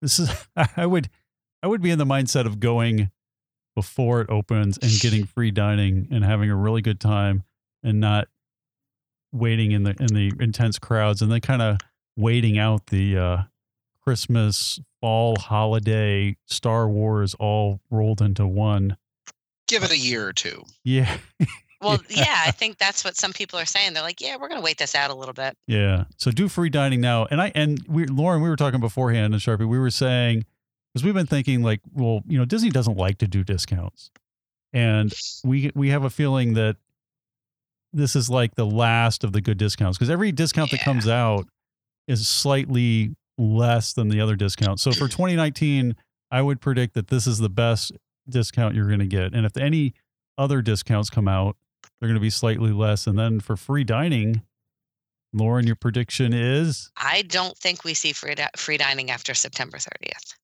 This 0.00 0.18
is 0.18 0.28
I 0.76 0.86
would 0.86 1.08
I 1.62 1.68
would 1.68 1.82
be 1.82 1.90
in 1.90 1.98
the 1.98 2.04
mindset 2.04 2.46
of 2.46 2.58
going 2.58 3.10
before 3.74 4.20
it 4.20 4.30
opens 4.30 4.78
and 4.78 4.90
getting 5.00 5.24
free 5.24 5.50
dining 5.50 6.08
and 6.10 6.24
having 6.24 6.50
a 6.50 6.56
really 6.56 6.82
good 6.82 7.00
time 7.00 7.44
and 7.82 8.00
not 8.00 8.28
waiting 9.32 9.72
in 9.72 9.82
the 9.82 9.96
in 9.98 10.08
the 10.08 10.32
intense 10.40 10.78
crowds 10.78 11.22
and 11.22 11.32
then 11.32 11.40
kind 11.40 11.62
of 11.62 11.78
waiting 12.16 12.58
out 12.58 12.86
the 12.86 13.16
uh 13.16 13.42
Christmas, 14.02 14.80
fall, 15.00 15.36
holiday, 15.36 16.36
Star 16.46 16.88
Wars 16.88 17.34
all 17.34 17.80
rolled 17.88 18.20
into 18.20 18.46
one. 18.46 18.96
Give 19.68 19.84
it 19.84 19.92
a 19.92 19.96
year 19.96 20.26
or 20.26 20.32
two. 20.32 20.64
Yeah. 20.84 21.16
Well, 21.82 21.98
yeah, 22.08 22.42
I 22.46 22.52
think 22.52 22.78
that's 22.78 23.04
what 23.04 23.16
some 23.16 23.32
people 23.32 23.58
are 23.58 23.64
saying. 23.64 23.92
They're 23.92 24.04
like, 24.04 24.20
yeah, 24.20 24.36
we're 24.36 24.46
going 24.46 24.60
to 24.60 24.64
wait 24.64 24.78
this 24.78 24.94
out 24.94 25.10
a 25.10 25.14
little 25.14 25.34
bit. 25.34 25.56
Yeah. 25.66 26.04
So 26.16 26.30
do 26.30 26.48
free 26.48 26.70
dining 26.70 27.00
now. 27.00 27.26
And 27.28 27.42
I 27.42 27.50
and 27.56 27.84
we 27.88 28.06
Lauren, 28.06 28.40
we 28.40 28.48
were 28.48 28.54
talking 28.54 28.78
beforehand 28.78 29.34
and 29.34 29.42
Sharpie, 29.42 29.68
we 29.68 29.80
were 29.80 29.90
saying 29.90 30.44
because 30.92 31.04
we've 31.04 31.14
been 31.14 31.26
thinking 31.26 31.62
like, 31.62 31.80
well, 31.92 32.22
you 32.26 32.38
know, 32.38 32.44
Disney 32.44 32.70
doesn't 32.70 32.96
like 32.96 33.18
to 33.18 33.26
do 33.26 33.42
discounts. 33.42 34.10
And 34.72 35.12
we 35.44 35.70
we 35.74 35.90
have 35.90 36.04
a 36.04 36.10
feeling 36.10 36.54
that 36.54 36.76
this 37.92 38.16
is 38.16 38.30
like 38.30 38.54
the 38.54 38.66
last 38.66 39.22
of 39.22 39.32
the 39.32 39.40
good 39.40 39.58
discounts 39.58 39.98
because 39.98 40.10
every 40.10 40.32
discount 40.32 40.70
that 40.70 40.80
comes 40.80 41.06
out 41.06 41.46
is 42.08 42.26
slightly 42.26 43.14
less 43.38 43.92
than 43.92 44.08
the 44.08 44.20
other 44.20 44.36
discounts. 44.36 44.82
So 44.82 44.92
for 44.92 45.04
mm. 45.04 45.10
2019, 45.10 45.94
I 46.30 46.42
would 46.42 46.60
predict 46.60 46.94
that 46.94 47.08
this 47.08 47.26
is 47.26 47.38
the 47.38 47.50
best 47.50 47.92
discount 48.28 48.74
you're 48.74 48.86
going 48.86 49.00
to 49.00 49.06
get. 49.06 49.34
And 49.34 49.44
if 49.44 49.56
any 49.56 49.94
other 50.38 50.62
discounts 50.62 51.10
come 51.10 51.28
out, 51.28 51.56
they're 52.00 52.08
going 52.08 52.18
to 52.18 52.20
be 52.20 52.30
slightly 52.30 52.72
less. 52.72 53.06
And 53.06 53.18
then 53.18 53.40
for 53.40 53.56
free 53.56 53.84
dining, 53.84 54.42
Lauren, 55.32 55.66
your 55.66 55.76
prediction 55.76 56.32
is 56.32 56.90
I 56.96 57.22
don't 57.22 57.56
think 57.56 57.84
we 57.84 57.94
see 57.94 58.12
free, 58.12 58.34
di- 58.34 58.50
free 58.56 58.76
dining 58.76 59.10
after 59.10 59.34
September 59.34 59.78
30th. 59.78 60.34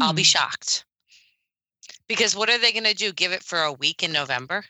I'll 0.00 0.12
be 0.12 0.22
Hmm. 0.22 0.26
shocked. 0.26 0.84
Because 2.08 2.34
what 2.36 2.50
are 2.50 2.58
they 2.58 2.72
going 2.72 2.84
to 2.84 2.94
do? 2.94 3.12
Give 3.12 3.32
it 3.32 3.42
for 3.42 3.62
a 3.62 3.72
week 3.72 4.02
in 4.02 4.12
November? 4.12 4.64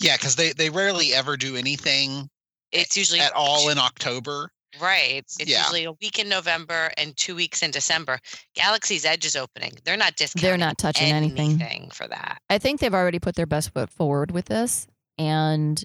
Yeah, 0.00 0.16
because 0.16 0.36
they 0.36 0.52
they 0.52 0.70
rarely 0.70 1.14
ever 1.14 1.36
do 1.36 1.56
anything 1.56 2.28
It's 2.72 2.96
usually 2.96 3.20
at 3.20 3.32
all 3.32 3.68
in 3.68 3.78
October. 3.78 4.50
Right. 4.80 5.24
It's 5.38 5.48
Yeah. 5.48 5.60
usually 5.62 5.84
a 5.84 5.92
week 5.92 6.18
in 6.18 6.28
November 6.28 6.90
and 6.98 7.16
two 7.16 7.34
weeks 7.36 7.62
in 7.62 7.70
December. 7.70 8.18
Galaxy's 8.54 9.04
Edge 9.04 9.24
is 9.24 9.36
opening. 9.36 9.72
They're 9.84 9.96
not 9.96 10.16
discounting. 10.16 10.48
They're 10.48 10.58
not 10.58 10.76
touching 10.76 11.10
anything. 11.12 11.52
anything 11.62 11.90
for 11.90 12.06
that. 12.08 12.42
I 12.50 12.58
think 12.58 12.80
they've 12.80 12.92
already 12.92 13.20
put 13.20 13.36
their 13.36 13.46
best 13.46 13.72
foot 13.72 13.88
forward 13.88 14.32
with 14.32 14.46
this. 14.46 14.86
And 15.16 15.82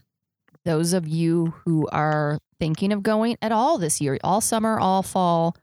those 0.65 0.91
of 0.93 1.07
you 1.07 1.53
who 1.63 1.87
are 1.91 2.39
thinking 2.59 2.91
of 2.91 3.03
going 3.03 3.37
at 3.41 3.51
all 3.51 3.77
this 3.77 4.01
year, 4.01 4.17
all 4.23 4.41
summer, 4.41 4.79
all 4.79 5.03
fall, 5.03 5.55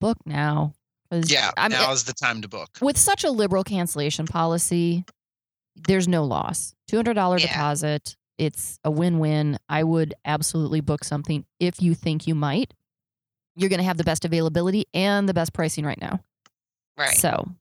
book 0.00 0.18
now. 0.26 0.74
Yeah, 1.12 1.50
I'm, 1.56 1.72
eh, 1.72 1.76
now 1.76 1.92
is 1.92 2.04
the 2.04 2.12
time 2.12 2.40
to 2.42 2.48
book. 2.48 2.70
with 2.80 2.96
such 2.96 3.24
a 3.24 3.30
liberal 3.30 3.64
cancellation 3.64 4.26
policy, 4.26 5.04
there's 5.74 6.08
no 6.08 6.24
loss. 6.24 6.74
$200 6.88 7.40
Yeah. 7.42 7.48
deposit. 7.48 8.16
It's 8.38 8.78
a 8.84 8.90
win 8.90 9.18
win. 9.18 9.58
I 9.68 9.82
would 9.84 10.14
absolutely 10.24 10.80
book 10.80 11.04
something 11.04 11.44
if 11.58 11.82
you 11.82 11.94
think 11.94 12.26
you 12.26 12.34
might. 12.34 12.72
You're 13.56 13.68
going 13.68 13.80
to 13.80 13.84
have 13.84 13.98
the 13.98 14.04
best 14.04 14.24
availability 14.24 14.86
and 14.94 15.28
the 15.28 15.34
best 15.34 15.52
pricing 15.52 15.84
right 15.84 16.00
now. 16.00 16.20
Right. 16.96 17.16
So, 17.16 17.54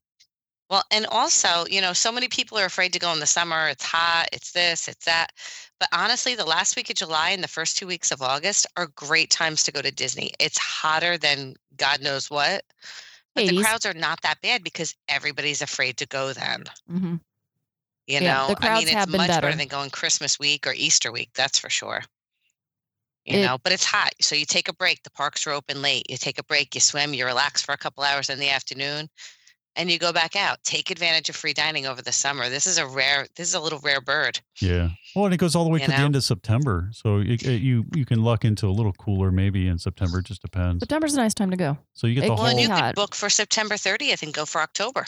Well, 0.69 0.83
and 0.91 1.07
also, 1.07 1.65
you 1.67 1.81
know, 1.81 1.93
so 1.93 2.11
many 2.11 2.27
people 2.27 2.57
are 2.59 2.65
afraid 2.65 2.93
to 2.93 2.99
go 2.99 3.11
in 3.11 3.19
the 3.19 3.25
summer. 3.25 3.67
It's 3.69 3.83
hot, 3.83 4.27
it's 4.31 4.51
this, 4.51 4.87
it's 4.87 5.05
that. 5.05 5.31
But 5.79 5.89
honestly, 5.91 6.35
the 6.35 6.45
last 6.45 6.75
week 6.75 6.89
of 6.91 6.95
July 6.95 7.31
and 7.31 7.43
the 7.43 7.47
first 7.47 7.75
two 7.77 7.87
weeks 7.87 8.11
of 8.11 8.21
August 8.21 8.67
are 8.77 8.87
great 8.95 9.31
times 9.31 9.63
to 9.63 9.71
go 9.71 9.81
to 9.81 9.91
Disney. 9.91 10.31
It's 10.39 10.59
hotter 10.59 11.17
than 11.17 11.55
God 11.77 12.01
knows 12.01 12.29
what. 12.29 12.63
But 13.45 13.55
the 13.55 13.61
crowds 13.61 13.85
are 13.85 13.93
not 13.93 14.21
that 14.21 14.41
bad 14.41 14.63
because 14.63 14.95
everybody's 15.07 15.61
afraid 15.61 15.97
to 15.97 16.05
go 16.05 16.33
then. 16.33 16.65
mhm. 16.89 17.19
You 18.07 18.21
Yeah, 18.21 18.47
know, 18.47 18.55
I 18.59 18.79
mean, 18.79 18.87
it's 18.87 19.07
much 19.07 19.27
better. 19.27 19.47
better 19.47 19.55
than 19.55 19.67
going 19.67 19.91
Christmas 19.91 20.39
week 20.39 20.65
or 20.65 20.73
Easter 20.73 21.11
week. 21.11 21.29
That's 21.35 21.59
for 21.59 21.69
sure. 21.69 22.03
You 23.25 23.37
It- 23.37 23.45
know, 23.45 23.57
but 23.59 23.71
it's 23.71 23.85
hot. 23.85 24.13
So 24.19 24.35
you 24.35 24.45
take 24.45 24.67
a 24.67 24.73
break. 24.73 25.03
The 25.03 25.11
parks 25.11 25.45
are 25.45 25.51
open 25.51 25.81
late. 25.83 26.09
You 26.09 26.17
take 26.17 26.39
a 26.39 26.43
break, 26.43 26.73
you 26.73 26.81
swim, 26.81 27.13
you 27.13 27.25
relax 27.25 27.61
for 27.61 27.73
a 27.73 27.77
couple 27.77 28.03
hours 28.03 28.29
in 28.29 28.39
the 28.39 28.49
afternoon, 28.49 29.09
and 29.75 29.89
you 29.89 29.97
go 29.99 30.11
back 30.11 30.35
out. 30.35 30.57
Take 30.63 30.91
advantage 30.91 31.29
of 31.29 31.35
free 31.35 31.53
dining 31.53 31.85
over 31.85 32.01
the 32.01 32.11
summer. 32.11 32.49
This 32.49 32.67
is 32.67 32.77
a 32.77 32.85
rare, 32.85 33.27
this 33.35 33.47
is 33.47 33.53
a 33.53 33.59
little 33.59 33.79
rare 33.79 34.01
bird. 34.01 34.39
yeah. 34.61 34.89
Well, 35.15 35.25
and 35.25 35.33
it 35.33 35.37
goes 35.37 35.55
all 35.55 35.63
the 35.63 35.69
way 35.69 35.79
You 35.79 35.85
to 35.85 35.91
the 35.91 35.97
end 35.97 36.15
of 36.15 36.23
September, 36.23 36.89
so 36.91 37.17
you 37.17 37.35
you 37.49 37.85
you 37.95 38.05
can 38.05 38.21
luck 38.23 38.45
into 38.45 38.67
a 38.67 38.71
little 38.71 38.93
cooler 38.93 39.31
maybe 39.31 39.67
in 39.67 39.79
September. 39.79 40.19
It 40.19 40.25
just 40.25 40.41
depends. 40.41 40.81
September's 40.81 41.13
a 41.15 41.17
nice 41.17 41.33
time 41.33 41.49
to 41.51 41.57
go. 41.57 41.77
So 41.93 42.05
you 42.07 42.15
get 42.15 42.25
It- 42.25 42.27
the 42.27 42.33
well, 42.35 42.43
Well, 42.43 42.51
and 42.51 42.59
you 42.59 42.67
hot. 42.69 42.93
could 42.93 42.95
book 42.95 43.15
for 43.15 43.29
September 43.29 43.75
30th 43.75 44.21
and 44.23 44.33
go 44.33 44.45
for 44.45 44.61
October. 44.61 45.05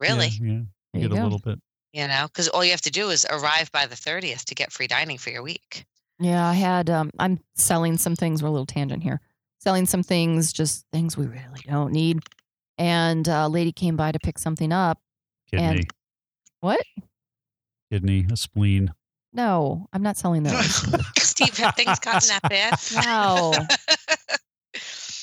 Really? 0.00 0.28
Yeah, 0.28 0.46
yeah. 0.46 0.52
You 0.52 0.66
There 0.94 1.00
get 1.08 1.10
you 1.16 1.22
a 1.22 1.24
little 1.24 1.38
bit. 1.38 1.58
You 1.92 2.06
know, 2.08 2.26
because 2.26 2.48
all 2.48 2.62
you 2.64 2.70
have 2.72 2.82
to 2.82 2.90
do 2.90 3.08
is 3.10 3.24
arrive 3.30 3.72
by 3.72 3.86
the 3.86 3.94
30th 3.94 4.44
to 4.46 4.54
get 4.54 4.70
free 4.72 4.86
dining 4.86 5.16
for 5.18 5.30
your 5.30 5.42
week. 5.42 5.86
Yeah, 6.18 6.46
I 6.46 6.54
had. 6.54 6.88
Um, 6.90 7.10
I'm 7.18 7.40
selling 7.54 7.96
some 7.98 8.16
things. 8.16 8.42
We're 8.42 8.48
a 8.48 8.52
little 8.52 8.66
tangent 8.66 9.02
here. 9.02 9.20
Selling 9.60 9.86
some 9.86 10.02
things, 10.02 10.52
just 10.52 10.84
things 10.92 11.16
we 11.16 11.26
really 11.26 11.60
don't 11.66 11.92
need. 11.92 12.20
And 12.78 13.26
a 13.28 13.48
lady 13.48 13.72
came 13.72 13.96
by 13.96 14.12
to 14.12 14.18
pick 14.18 14.38
something 14.38 14.72
up. 14.72 14.98
Kidney, 15.50 15.64
And- 15.66 15.86
What? 16.60 16.80
kidney, 17.90 18.26
a 18.30 18.36
spleen. 18.36 18.92
No, 19.32 19.86
I'm 19.92 20.02
not 20.02 20.16
selling 20.16 20.42
those. 20.42 20.82
Steve, 21.18 21.56
have 21.58 21.74
things 21.76 21.98
gotten 22.00 22.28
that 22.28 22.42
bad? 22.48 22.78
no. 23.04 23.52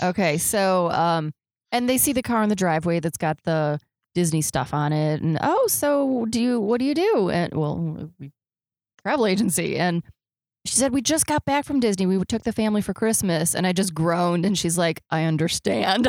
Okay, 0.02 0.38
so 0.38 0.90
um, 0.92 1.32
and 1.72 1.88
they 1.88 1.98
see 1.98 2.12
the 2.14 2.24
car 2.24 2.42
in 2.44 2.50
the 2.50 2.56
driveway 2.56 3.00
that's 3.00 3.18
got 3.18 3.38
the 3.44 3.80
Disney 4.16 4.42
stuff 4.42 4.74
on 4.74 4.92
it, 4.92 5.22
and 5.22 5.38
oh, 5.42 5.68
so 5.68 6.26
do 6.30 6.42
you? 6.42 6.60
What 6.60 6.80
do 6.80 6.86
you 6.86 6.96
do? 6.96 7.30
And 7.30 7.54
well, 7.54 8.10
we 8.20 8.32
travel 9.04 9.28
agency, 9.28 9.78
and 9.78 10.04
she 10.66 10.76
said 10.76 10.94
we 10.94 11.02
just 11.02 11.26
got 11.26 11.44
back 11.46 11.66
from 11.66 11.80
Disney. 11.80 12.06
We 12.06 12.24
took 12.26 12.44
the 12.44 12.54
family 12.54 12.82
for 12.82 12.94
Christmas, 12.94 13.54
and 13.56 13.68
I 13.68 13.74
just 13.74 13.94
groaned, 13.94 14.46
and 14.46 14.58
she's 14.58 14.78
like, 14.78 15.02
I 15.10 15.24
understand. 15.26 16.08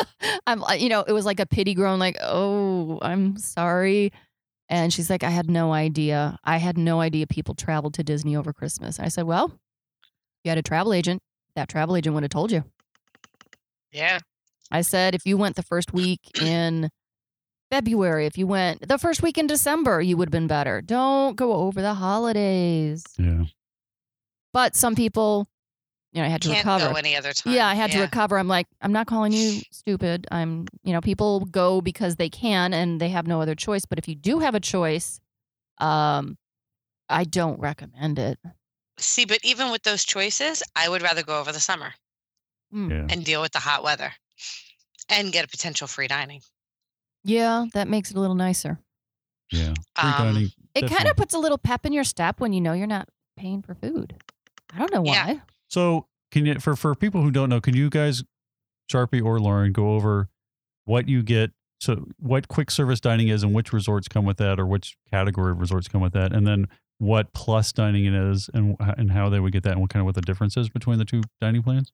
I'm, 0.46 0.60
like- 0.60 0.80
you 0.80 0.88
know, 0.88 1.02
it 1.02 1.12
was 1.12 1.26
like 1.26 1.40
a 1.40 1.46
pity 1.46 1.74
groan, 1.74 1.98
like, 1.98 2.16
oh, 2.22 2.98
I'm 3.02 3.36
sorry. 3.36 4.12
And 4.68 4.92
she's 4.92 5.08
like, 5.10 5.22
I 5.22 5.30
had 5.30 5.48
no 5.50 5.72
idea. 5.72 6.38
I 6.44 6.56
had 6.58 6.76
no 6.76 7.00
idea 7.00 7.26
people 7.26 7.54
traveled 7.54 7.94
to 7.94 8.02
Disney 8.04 8.34
over 8.36 8.52
Christmas. 8.52 8.98
I 8.98 9.08
said, 9.08 9.24
well, 9.24 9.52
you 10.44 10.48
had 10.50 10.58
a 10.58 10.62
travel 10.62 10.92
agent. 10.92 11.22
That 11.54 11.68
travel 11.68 11.96
agent 11.96 12.14
would 12.14 12.24
have 12.24 12.30
told 12.30 12.50
you. 12.52 12.64
yeah. 13.92 14.18
I 14.70 14.80
said 14.82 15.14
if 15.14 15.24
you 15.24 15.36
went 15.36 15.54
the 15.54 15.62
first 15.62 15.92
week 15.92 16.18
in 16.42 16.90
February, 17.70 18.26
if 18.26 18.36
you 18.36 18.48
went 18.48 18.86
the 18.88 18.98
first 18.98 19.22
week 19.22 19.38
in 19.38 19.46
December, 19.46 20.00
you 20.02 20.16
would 20.16 20.26
have 20.28 20.32
been 20.32 20.48
better. 20.48 20.80
Don't 20.82 21.36
go 21.36 21.52
over 21.52 21.80
the 21.80 21.94
holidays. 21.94 23.04
Yeah. 23.16 23.44
But 24.56 24.74
some 24.74 24.94
people, 24.94 25.46
you 26.14 26.22
know, 26.22 26.26
I 26.26 26.30
had 26.30 26.40
to 26.40 26.48
Can't 26.48 26.64
recover. 26.64 26.88
go 26.94 26.96
any 26.98 27.14
other 27.14 27.34
time. 27.34 27.52
Yeah, 27.52 27.66
I 27.68 27.74
had 27.74 27.90
to 27.92 28.00
recover. 28.00 28.38
I'm 28.38 28.48
like, 28.48 28.66
I'm 28.80 28.90
not 28.90 29.06
calling 29.06 29.32
you 29.32 29.60
stupid. 29.70 30.26
I'm, 30.30 30.64
you 30.82 30.94
know, 30.94 31.02
people 31.02 31.40
go 31.44 31.82
because 31.82 32.16
they 32.16 32.30
can 32.30 32.72
and 32.72 32.98
they 32.98 33.10
have 33.10 33.26
no 33.26 33.42
other 33.42 33.54
choice. 33.54 33.84
But 33.84 33.98
if 33.98 34.08
you 34.08 34.14
do 34.14 34.38
have 34.38 34.54
a 34.54 34.60
choice, 34.60 35.20
um, 35.76 36.38
I 37.10 37.24
don't 37.24 37.60
recommend 37.60 38.18
it. 38.18 38.38
See, 38.96 39.26
but 39.26 39.40
even 39.44 39.70
with 39.70 39.82
those 39.82 40.06
choices, 40.06 40.62
I 40.74 40.88
would 40.88 41.02
rather 41.02 41.22
go 41.22 41.38
over 41.38 41.52
the 41.52 41.60
summer 41.60 41.92
Hmm. 42.72 42.90
Yeah. 42.90 43.06
and 43.10 43.26
deal 43.26 43.42
with 43.42 43.52
the 43.52 43.58
hot 43.60 43.84
weather 43.84 44.10
and 45.10 45.30
get 45.34 45.44
a 45.44 45.48
potential 45.48 45.86
free 45.86 46.08
dining. 46.08 46.40
Yeah, 47.24 47.66
that 47.74 47.88
makes 47.88 48.10
it 48.10 48.16
a 48.16 48.20
little 48.20 48.34
nicer. 48.36 48.78
Yeah. 49.52 49.74
Free 50.00 50.10
Um, 50.10 50.34
dining. 50.34 50.50
It 50.74 50.88
kind 50.88 51.08
of 51.10 51.16
puts 51.16 51.34
a 51.34 51.38
little 51.38 51.58
pep 51.58 51.84
in 51.84 51.92
your 51.92 52.04
step 52.04 52.40
when 52.40 52.54
you 52.54 52.62
know 52.62 52.72
you're 52.72 52.86
not 52.86 53.10
paying 53.36 53.60
for 53.60 53.74
food. 53.74 54.14
I 54.74 54.78
don't 54.78 54.92
know 54.92 55.04
Yeah. 55.04 55.26
why. 55.26 55.42
So 55.68 56.06
can 56.30 56.46
you 56.46 56.58
for 56.60 56.76
for 56.76 56.94
people 56.94 57.22
who 57.22 57.30
don't 57.30 57.48
know, 57.48 57.60
can 57.60 57.74
you 57.76 57.90
guys, 57.90 58.22
Sharpie 58.92 59.24
or 59.24 59.38
Lauren, 59.40 59.72
go 59.72 59.94
over 59.94 60.28
what 60.84 61.08
you 61.08 61.22
get? 61.22 61.52
So 61.80 62.06
what 62.18 62.48
quick 62.48 62.70
service 62.70 63.00
dining 63.00 63.28
is 63.28 63.42
and 63.42 63.52
which 63.52 63.72
resorts 63.72 64.08
come 64.08 64.24
with 64.24 64.38
that, 64.38 64.58
or 64.58 64.66
which 64.66 64.96
category 65.10 65.52
of 65.52 65.60
resorts 65.60 65.88
come 65.88 66.00
with 66.00 66.14
that, 66.14 66.32
and 66.32 66.46
then 66.46 66.66
what 66.98 67.32
plus 67.34 67.72
dining 67.72 68.06
it 68.06 68.14
is 68.14 68.48
and 68.54 68.76
and 68.80 69.10
how 69.12 69.28
they 69.28 69.40
would 69.40 69.52
get 69.52 69.62
that, 69.64 69.72
and 69.72 69.80
what 69.80 69.90
kind 69.90 70.00
of 70.00 70.06
what 70.06 70.14
the 70.14 70.22
difference 70.22 70.56
is 70.56 70.68
between 70.68 70.98
the 70.98 71.04
two 71.04 71.22
dining 71.40 71.62
plans. 71.62 71.92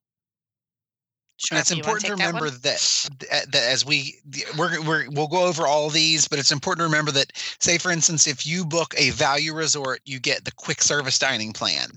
And 1.51 1.59
it's 1.59 1.71
Sharpie, 1.73 1.77
you 1.79 1.83
wanna 1.83 1.97
important 1.97 2.05
to 2.05 2.09
take 2.11 2.19
that 2.19 2.35
one? 2.35 2.43
remember 2.43 2.59
that, 2.59 3.09
that 3.31 3.53
that 3.53 3.63
as 3.65 3.85
we 3.85 4.15
we're, 4.57 4.81
we're 4.83 5.11
we'll 5.11 5.27
go 5.27 5.45
over 5.47 5.67
all 5.67 5.89
of 5.89 5.93
these, 5.93 6.29
but 6.29 6.39
it's 6.39 6.53
important 6.53 6.81
to 6.81 6.85
remember 6.85 7.11
that, 7.11 7.33
say 7.59 7.79
for 7.79 7.91
instance, 7.91 8.29
if 8.29 8.47
you 8.47 8.65
book 8.65 8.95
a 8.97 9.11
value 9.11 9.53
resort, 9.53 10.01
you 10.05 10.21
get 10.21 10.45
the 10.45 10.53
quick 10.53 10.81
service 10.83 11.19
dining 11.19 11.53
plan. 11.53 11.91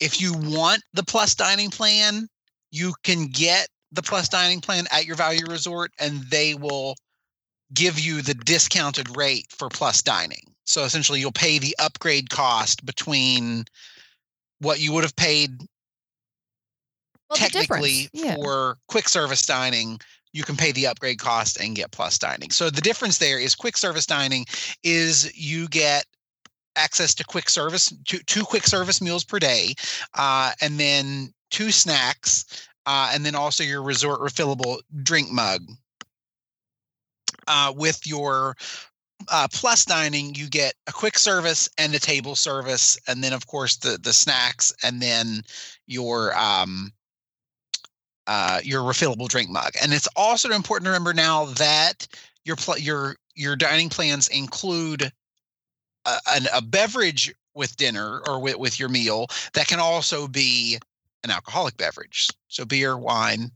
If 0.00 0.20
you 0.20 0.34
want 0.34 0.82
the 0.92 1.02
plus 1.02 1.34
dining 1.34 1.70
plan, 1.70 2.28
you 2.70 2.94
can 3.02 3.26
get 3.28 3.68
the 3.92 4.02
plus 4.02 4.28
dining 4.28 4.60
plan 4.60 4.86
at 4.90 5.06
your 5.06 5.16
value 5.16 5.46
resort, 5.46 5.92
and 5.98 6.22
they 6.30 6.54
will 6.54 6.96
give 7.74 7.98
you 7.98 8.22
the 8.22 8.34
discounted 8.34 9.16
rate 9.16 9.46
for 9.50 9.68
plus 9.68 10.02
dining. 10.02 10.52
So 10.64 10.84
essentially, 10.84 11.20
you'll 11.20 11.32
pay 11.32 11.58
the 11.58 11.74
upgrade 11.78 12.30
cost 12.30 12.84
between 12.84 13.64
what 14.60 14.80
you 14.80 14.92
would 14.92 15.04
have 15.04 15.16
paid 15.16 15.50
Well, 17.28 17.36
technically 17.36 18.08
yeah. 18.12 18.34
for 18.36 18.78
quick 18.88 19.08
service 19.08 19.44
dining 19.44 20.00
you 20.32 20.44
can 20.44 20.56
pay 20.56 20.72
the 20.72 20.86
upgrade 20.86 21.18
cost 21.18 21.58
and 21.58 21.76
get 21.76 21.90
plus 21.90 22.18
dining 22.18 22.50
so 22.50 22.70
the 22.70 22.80
difference 22.80 23.18
there 23.18 23.38
is 23.38 23.54
quick 23.54 23.76
service 23.76 24.06
dining 24.06 24.46
is 24.82 25.32
you 25.36 25.68
get 25.68 26.04
access 26.76 27.14
to 27.14 27.24
quick 27.24 27.48
service 27.48 27.92
two, 28.04 28.18
two 28.26 28.44
quick 28.44 28.66
service 28.66 29.00
meals 29.00 29.24
per 29.24 29.38
day 29.38 29.74
uh, 30.14 30.52
and 30.60 30.78
then 30.78 31.32
two 31.50 31.70
snacks 31.70 32.68
uh, 32.86 33.10
and 33.12 33.24
then 33.24 33.34
also 33.34 33.64
your 33.64 33.82
resort 33.82 34.20
refillable 34.20 34.78
drink 35.02 35.30
mug. 35.30 35.62
Uh, 37.48 37.72
with 37.76 38.06
your 38.06 38.56
uh, 39.30 39.46
plus 39.52 39.84
dining 39.84 40.34
you 40.34 40.48
get 40.48 40.74
a 40.86 40.92
quick 40.92 41.18
service 41.18 41.68
and 41.78 41.94
a 41.94 41.98
table 41.98 42.34
service 42.34 42.98
and 43.08 43.22
then 43.22 43.32
of 43.32 43.46
course 43.46 43.76
the 43.76 43.98
the 44.02 44.12
snacks 44.12 44.72
and 44.82 45.00
then 45.00 45.42
your 45.86 46.36
um 46.36 46.92
uh 48.26 48.60
your 48.62 48.82
refillable 48.82 49.28
drink 49.28 49.48
mug. 49.48 49.70
And 49.80 49.92
it's 49.92 50.08
also 50.16 50.50
important 50.50 50.86
to 50.86 50.90
remember 50.90 51.14
now 51.14 51.46
that 51.46 52.06
your 52.44 52.56
pl- 52.56 52.78
your 52.78 53.16
your 53.34 53.54
dining 53.54 53.88
plans 53.88 54.28
include 54.28 55.12
a, 56.06 56.18
an, 56.34 56.46
a 56.54 56.62
beverage 56.62 57.34
with 57.54 57.76
dinner 57.76 58.20
or 58.28 58.40
with, 58.40 58.56
with 58.56 58.78
your 58.78 58.88
meal 58.88 59.26
that 59.54 59.66
can 59.66 59.80
also 59.80 60.28
be 60.28 60.78
an 61.24 61.30
alcoholic 61.30 61.76
beverage 61.76 62.28
so 62.48 62.64
beer 62.64 62.96
wine 62.96 63.50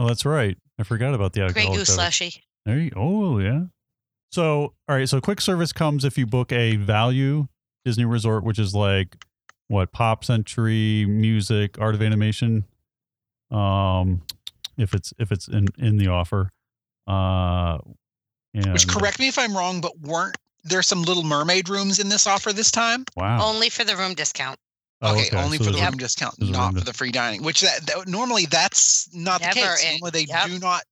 Oh, 0.00 0.08
that's 0.08 0.24
right. 0.24 0.56
I 0.78 0.82
forgot 0.82 1.12
about 1.12 1.34
the 1.34 1.40
Grey 1.40 1.64
alcohol. 1.64 1.74
Goose 1.74 1.94
slushy. 1.94 2.42
There 2.64 2.78
you, 2.78 2.90
oh 2.96 3.38
yeah. 3.38 3.64
So 4.32 4.72
all 4.88 4.96
right, 4.96 5.06
so 5.06 5.20
quick 5.20 5.42
service 5.42 5.74
comes 5.74 6.06
if 6.06 6.16
you 6.16 6.24
book 6.24 6.52
a 6.52 6.76
value 6.76 7.48
Disney 7.84 8.06
resort, 8.06 8.42
which 8.42 8.58
is 8.58 8.74
like 8.74 9.22
what 9.68 9.92
Pop 9.92 10.24
Century, 10.24 11.04
music, 11.06 11.78
art 11.78 11.94
of 11.94 12.00
animation. 12.00 12.64
Um, 13.50 14.22
if 14.78 14.94
it's 14.94 15.12
if 15.18 15.30
it's 15.32 15.48
in 15.48 15.66
in 15.76 15.98
the 15.98 16.08
offer, 16.08 16.48
uh, 17.06 17.76
and 18.54 18.72
which 18.72 18.88
correct 18.88 19.18
me 19.18 19.28
if 19.28 19.38
i'm 19.38 19.56
wrong 19.56 19.80
but 19.80 19.98
weren't 20.00 20.36
there 20.64 20.82
some 20.82 21.02
little 21.02 21.22
mermaid 21.22 21.68
rooms 21.68 21.98
in 21.98 22.08
this 22.08 22.26
offer 22.26 22.52
this 22.52 22.70
time 22.70 23.04
Wow. 23.16 23.46
Only 23.48 23.68
for 23.70 23.84
the 23.84 23.96
room 23.96 24.14
discount. 24.14 24.58
Oh, 25.02 25.12
okay, 25.14 25.34
only 25.36 25.56
so 25.56 25.64
for 25.64 25.70
the 25.72 25.80
room 25.80 25.96
discount, 25.96 26.34
there's 26.38 26.50
not 26.50 26.74
room 26.74 26.80
for 26.80 26.84
the 26.84 26.92
free 26.92 27.10
dining. 27.10 27.42
Which 27.42 27.62
that, 27.62 27.86
that 27.86 28.06
normally 28.06 28.44
that's 28.46 29.08
not 29.14 29.40
the 29.40 29.48
case. 29.48 29.82
in- 29.84 29.92
Normally 30.00 30.10
they 30.10 30.24
yep. 30.24 30.46
do 30.48 30.58
not 30.58 30.82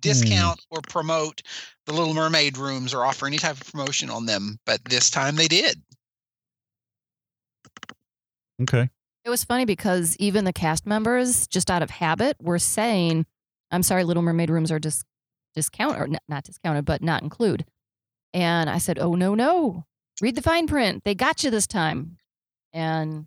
discount 0.00 0.58
or 0.70 0.80
promote 0.88 1.42
the 1.84 1.92
Little 1.92 2.14
Mermaid 2.14 2.56
rooms 2.56 2.94
or 2.94 3.04
offer 3.04 3.26
any 3.26 3.36
type 3.36 3.60
of 3.60 3.70
promotion 3.70 4.08
on 4.08 4.24
them. 4.26 4.58
But 4.64 4.82
this 4.84 5.10
time 5.10 5.36
they 5.36 5.48
did. 5.48 5.82
Okay. 8.62 8.88
It 9.24 9.30
was 9.30 9.44
funny 9.44 9.64
because 9.64 10.16
even 10.18 10.44
the 10.44 10.52
cast 10.52 10.86
members, 10.86 11.46
just 11.46 11.70
out 11.70 11.82
of 11.82 11.90
habit, 11.90 12.36
were 12.40 12.58
saying, 12.58 13.26
"I'm 13.70 13.82
sorry, 13.82 14.04
Little 14.04 14.22
Mermaid 14.22 14.48
rooms 14.50 14.70
are 14.72 14.78
just 14.80 15.04
discount 15.54 15.96
or 15.98 16.04
n- 16.04 16.18
not 16.28 16.44
discounted, 16.44 16.84
but 16.84 17.02
not 17.02 17.22
include." 17.22 17.66
And 18.34 18.68
I 18.68 18.78
said, 18.78 18.98
"Oh 18.98 19.14
no, 19.14 19.34
no! 19.34 19.84
Read 20.20 20.34
the 20.34 20.42
fine 20.42 20.66
print. 20.66 21.04
They 21.04 21.14
got 21.14 21.42
you 21.44 21.50
this 21.50 21.66
time." 21.66 22.18
And 22.72 23.26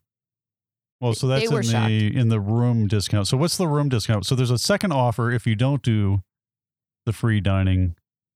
Well, 0.99 1.13
so 1.13 1.27
that's 1.27 1.49
were 1.49 1.61
in 1.61 1.65
shocked. 1.65 1.87
the 1.87 2.15
in 2.15 2.29
the 2.29 2.39
room 2.39 2.87
discount. 2.87 3.27
So 3.27 3.37
what's 3.37 3.57
the 3.57 3.67
room 3.67 3.89
discount? 3.89 4.25
So 4.25 4.35
there's 4.35 4.51
a 4.51 4.57
second 4.59 4.91
offer 4.91 5.31
if 5.31 5.47
you 5.47 5.55
don't 5.55 5.81
do 5.81 6.21
the 7.05 7.13
free 7.13 7.39
dining 7.41 7.95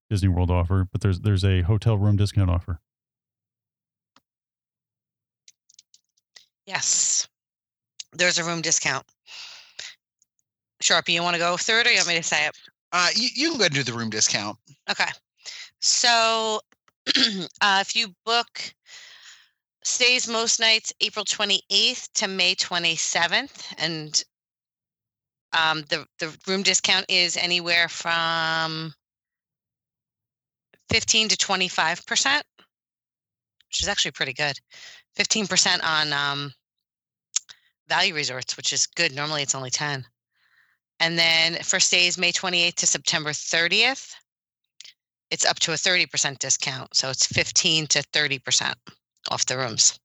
Disney 0.09 0.29
World 0.29 0.49
offer, 0.49 0.87
but 0.91 1.01
there's 1.01 1.19
there's 1.21 1.43
a 1.45 1.61
hotel 1.61 1.97
room 1.97 2.15
discount 2.17 2.49
offer. 2.49 2.79
Yes. 6.65 7.27
There's 8.13 8.37
a 8.37 8.43
room 8.43 8.61
discount. 8.61 9.05
Sharpie, 10.81 11.09
you 11.09 11.21
want 11.21 11.35
to 11.35 11.39
go 11.39 11.57
through 11.57 11.79
it 11.81 11.87
or 11.87 11.91
you 11.91 11.97
want 11.97 12.07
me 12.09 12.15
to 12.15 12.23
say 12.23 12.47
it? 12.47 12.57
Uh, 12.91 13.09
you, 13.15 13.29
you 13.35 13.49
can 13.49 13.57
go 13.57 13.63
ahead 13.63 13.75
and 13.75 13.85
do 13.85 13.91
the 13.91 13.97
room 13.97 14.09
discount. 14.09 14.57
Okay. 14.89 15.09
So 15.79 16.61
uh, 17.61 17.79
if 17.81 17.95
you 17.95 18.13
book 18.25 18.73
stays 19.83 20.27
most 20.27 20.59
nights 20.59 20.91
April 21.01 21.23
28th 21.23 22.11
to 22.15 22.27
May 22.27 22.55
27th, 22.55 23.73
and 23.77 24.23
um, 25.53 25.83
the, 25.89 26.05
the 26.19 26.35
room 26.47 26.63
discount 26.63 27.05
is 27.07 27.37
anywhere 27.37 27.87
from 27.87 28.93
15 30.89 31.29
to 31.29 31.37
25%, 31.37 32.41
which 33.67 33.81
is 33.81 33.87
actually 33.87 34.11
pretty 34.11 34.33
good. 34.33 34.59
15% 35.17 35.83
on 35.83 36.13
um, 36.13 36.53
value 37.87 38.13
resorts, 38.13 38.57
which 38.57 38.73
is 38.73 38.87
good. 38.87 39.15
Normally 39.15 39.43
it's 39.43 39.55
only 39.55 39.69
10. 39.69 40.05
And 40.99 41.17
then 41.17 41.55
for 41.55 41.79
stays 41.79 42.17
May 42.17 42.31
28th 42.31 42.75
to 42.75 42.87
September 42.87 43.31
30th, 43.31 44.13
it's 45.35 45.45
up 45.45 45.59
to 45.59 45.73
a 45.73 45.75
30% 45.75 46.39
discount. 46.39 46.95
So 46.95 47.09
it's 47.09 47.27
15 47.27 47.87
to 47.87 47.99
30% 48.13 48.73
off 49.29 49.45
the 49.45 49.57
rooms. 49.57 49.99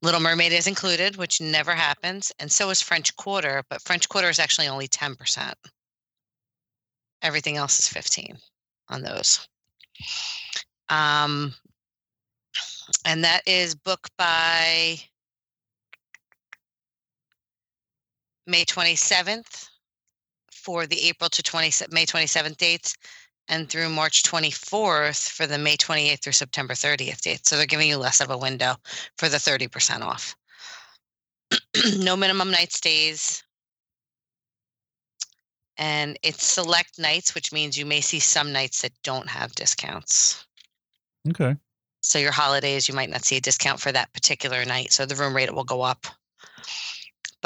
Little 0.00 0.18
Mermaid 0.18 0.52
is 0.52 0.66
included, 0.66 1.16
which 1.16 1.42
never 1.42 1.72
happens. 1.72 2.32
And 2.38 2.50
so 2.50 2.70
is 2.70 2.80
French 2.80 3.14
Quarter, 3.16 3.64
but 3.68 3.82
French 3.82 4.08
Quarter 4.08 4.30
is 4.30 4.38
actually 4.38 4.68
only 4.68 4.88
10%. 4.88 5.52
Everything 7.20 7.58
else 7.58 7.78
is 7.78 7.88
15 7.88 8.38
on 8.88 9.02
those. 9.02 9.46
Um, 10.88 11.52
and 13.04 13.22
that 13.24 13.42
is 13.46 13.74
booked 13.74 14.16
by 14.16 14.96
May 18.46 18.64
27th 18.64 19.68
for 20.50 20.86
the 20.86 21.08
April 21.08 21.28
to 21.28 21.42
20, 21.42 21.84
May 21.90 22.06
27th 22.06 22.56
dates 22.56 22.96
and 23.48 23.68
through 23.68 23.88
March 23.88 24.22
24th 24.24 25.28
for 25.28 25.46
the 25.46 25.58
May 25.58 25.76
28th 25.76 26.22
through 26.22 26.32
September 26.32 26.74
30th 26.74 27.20
date. 27.20 27.46
So 27.46 27.56
they're 27.56 27.66
giving 27.66 27.88
you 27.88 27.96
less 27.96 28.20
of 28.20 28.30
a 28.30 28.38
window 28.38 28.76
for 29.18 29.28
the 29.28 29.36
30% 29.36 30.02
off. 30.02 30.34
no 31.98 32.16
minimum 32.16 32.50
night 32.50 32.72
stays. 32.72 33.42
And 35.78 36.18
it's 36.22 36.44
select 36.44 36.98
nights, 36.98 37.34
which 37.34 37.52
means 37.52 37.76
you 37.76 37.86
may 37.86 38.00
see 38.00 38.18
some 38.18 38.52
nights 38.52 38.82
that 38.82 38.92
don't 39.02 39.28
have 39.28 39.54
discounts. 39.54 40.46
Okay. 41.28 41.54
So 42.00 42.18
your 42.18 42.32
holidays, 42.32 42.88
you 42.88 42.94
might 42.94 43.10
not 43.10 43.24
see 43.24 43.36
a 43.36 43.40
discount 43.40 43.80
for 43.80 43.92
that 43.92 44.12
particular 44.12 44.64
night. 44.64 44.92
So 44.92 45.04
the 45.04 45.16
room 45.16 45.36
rate 45.36 45.52
will 45.52 45.64
go 45.64 45.82
up. 45.82 46.06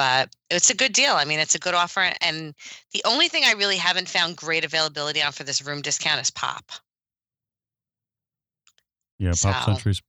But 0.01 0.35
it's 0.49 0.71
a 0.71 0.75
good 0.75 0.95
deal. 0.95 1.13
I 1.13 1.27
mean, 1.27 1.41
it's 1.41 1.55
a 1.55 1.59
good 1.59 1.75
offer. 1.75 2.11
And 2.23 2.55
the 2.95 3.03
only 3.05 3.29
thing 3.29 3.43
I 3.45 3.53
really 3.53 3.77
haven't 3.77 4.09
found 4.09 4.35
great 4.35 4.65
availability 4.65 5.21
on 5.23 5.31
for 5.33 5.45
this 5.45 5.61
room 5.61 5.83
discount 5.83 6.23
is 6.23 6.31
pop. 6.31 6.65
Yeah, 9.19 9.33
Pop 9.33 9.37
So- 9.37 9.73
Century's 9.75 10.01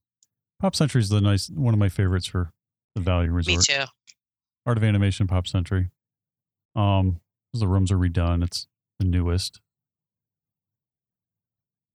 Pop 0.60 0.74
Century's 0.74 1.10
the 1.10 1.20
nice 1.20 1.50
one 1.50 1.74
of 1.74 1.78
my 1.78 1.90
favorites 1.90 2.26
for 2.26 2.54
the 2.94 3.02
value 3.02 3.30
resort. 3.32 3.58
Me 3.58 3.62
too. 3.62 3.84
Art 4.64 4.78
of 4.78 4.82
Animation 4.84 5.26
Pop 5.26 5.46
Century. 5.46 5.90
Um, 6.74 7.20
the 7.52 7.68
rooms 7.68 7.92
are 7.92 7.98
redone. 7.98 8.42
It's 8.42 8.68
the 8.98 9.04
newest. 9.04 9.60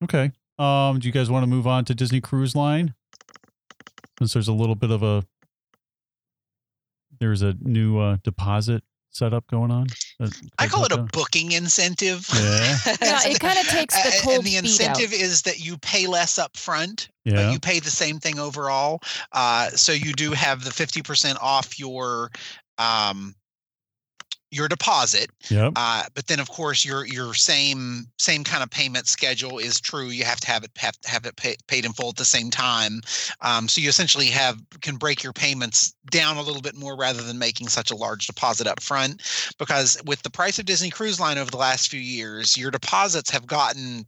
Okay. 0.04 0.34
Um, 0.60 1.00
do 1.00 1.08
you 1.08 1.12
guys 1.12 1.32
want 1.32 1.42
to 1.42 1.48
move 1.48 1.66
on 1.66 1.84
to 1.86 1.96
Disney 1.96 2.22
Cruise 2.22 2.56
Line? 2.56 2.94
Since 4.20 4.34
there's 4.34 4.48
a 4.48 4.54
little 4.54 4.76
bit 4.76 4.92
of 4.92 5.02
a 5.02 5.26
there's 7.20 7.42
a 7.42 7.54
new 7.62 8.00
uh, 8.00 8.18
deposit 8.24 8.84
setup 9.12 9.48
going 9.48 9.72
on. 9.72 9.88
that 10.20 10.32
I 10.60 10.68
call 10.68 10.86
it 10.86 10.92
a 10.92 10.98
that? 10.98 11.12
booking 11.12 11.52
incentive. 11.54 12.28
Yeah. 12.34 12.78
Yeah, 13.02 13.20
it 13.26 13.40
kind 13.40 13.58
of 13.58 13.68
takes 13.68 13.96
A- 13.98 14.04
the 14.12 14.18
a- 14.18 14.22
cold 14.22 14.38
and 14.38 14.46
the 14.46 14.50
feet 14.52 14.60
out. 14.62 14.66
incentive 15.00 15.14
is 15.14 15.42
that 15.44 15.60
you 15.60 15.78
pay 15.80 16.06
less 16.08 16.38
up 16.38 16.56
front 16.58 17.10
but 17.26 17.34
Yeah. 17.34 17.52
you 17.52 17.60
pay 17.60 17.80
the 17.80 17.90
same 17.90 18.20
thing 18.20 18.38
overall. 18.40 19.02
Uh, 19.32 19.70
so 19.72 19.92
you 19.92 20.14
do 20.14 20.32
have 20.32 20.64
the 20.64 20.70
50% 20.70 21.36
off 21.42 21.78
your 21.80 22.32
um, 22.78 23.34
your 24.52 24.68
deposit. 24.68 25.30
Yep. 25.50 25.74
Uh, 25.76 26.04
but 26.14 26.28
then, 26.28 26.40
of 26.40 26.50
course, 26.50 26.86
your 26.86 27.06
your 27.06 27.34
same 27.34 28.06
same 28.18 28.44
kind 28.44 28.64
of 28.64 28.70
payment 28.70 29.08
schedule 29.08 29.58
is 29.58 29.80
true. 29.80 30.08
You 30.08 30.24
have 30.24 30.40
to 30.42 30.48
have 30.48 30.64
it 30.64 30.72
have, 30.78 30.96
have 31.06 31.26
it 31.26 31.36
pay, 31.36 31.56
paid 31.68 31.86
in 31.86 31.94
full 31.94 32.10
at 32.10 32.16
the 32.16 32.26
same 32.26 32.50
time. 32.50 33.02
Um, 33.42 33.68
so 33.68 33.82
you 33.82 33.90
essentially 33.90 34.28
have 34.28 34.60
can 34.82 34.96
break 34.96 35.24
your 35.24 35.34
payments 35.34 35.94
down 36.10 36.38
a 36.38 36.42
little 36.42 36.62
bit 36.62 36.76
more 36.76 36.96
rather 36.96 37.22
than 37.22 37.38
making 37.38 37.68
such 37.68 37.92
a 37.92 37.96
large 37.96 38.28
deposit 38.28 38.68
up 38.68 38.82
front. 38.82 39.22
Because 39.58 39.98
with 40.06 40.22
the 40.24 40.32
price 40.32 40.60
of 40.60 40.66
Disney 40.66 40.90
Cruise 40.90 41.20
Line 41.20 41.38
over 41.38 41.52
the 41.52 41.58
last 41.58 41.90
few 41.90 42.00
years, 42.00 42.58
your 42.58 42.72
deposits 42.72 43.30
have 43.32 43.48
gotten 43.48 44.08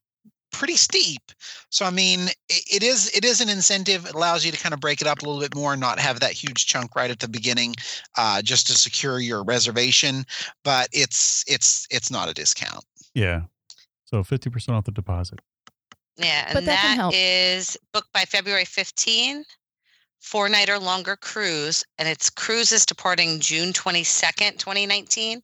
pretty 0.51 0.75
steep. 0.75 1.21
So 1.69 1.85
I 1.85 1.89
mean, 1.91 2.27
it, 2.49 2.63
it 2.77 2.83
is 2.83 3.15
it 3.15 3.23
is 3.25 3.41
an 3.41 3.49
incentive. 3.49 4.05
It 4.05 4.13
allows 4.13 4.45
you 4.45 4.51
to 4.51 4.57
kind 4.57 4.73
of 4.73 4.79
break 4.79 5.01
it 5.01 5.07
up 5.07 5.21
a 5.21 5.25
little 5.25 5.41
bit 5.41 5.55
more 5.55 5.73
and 5.73 5.81
not 5.81 5.99
have 5.99 6.19
that 6.19 6.31
huge 6.31 6.65
chunk 6.65 6.95
right 6.95 7.11
at 7.11 7.19
the 7.19 7.27
beginning, 7.27 7.75
uh, 8.17 8.41
just 8.41 8.67
to 8.67 8.73
secure 8.73 9.19
your 9.19 9.43
reservation. 9.43 10.25
But 10.63 10.89
it's 10.91 11.43
it's 11.47 11.87
it's 11.91 12.11
not 12.11 12.29
a 12.29 12.33
discount. 12.33 12.83
Yeah. 13.13 13.41
So 14.05 14.23
50% 14.23 14.69
off 14.69 14.85
the 14.85 14.91
deposit. 14.91 15.39
Yeah, 16.17 16.47
But 16.47 16.57
and 16.59 16.67
that 16.67 16.81
can 16.81 16.97
that 16.97 17.01
help. 17.01 17.13
is 17.15 17.77
booked 17.93 18.11
by 18.11 18.21
February 18.21 18.65
15, 18.65 19.45
four 20.19 20.49
night 20.49 20.69
or 20.69 20.79
longer 20.79 21.15
cruise, 21.15 21.83
and 21.97 22.07
it's 22.09 22.29
cruises 22.29 22.85
departing 22.85 23.39
June 23.39 23.71
22nd, 23.71 24.57
2019 24.57 25.41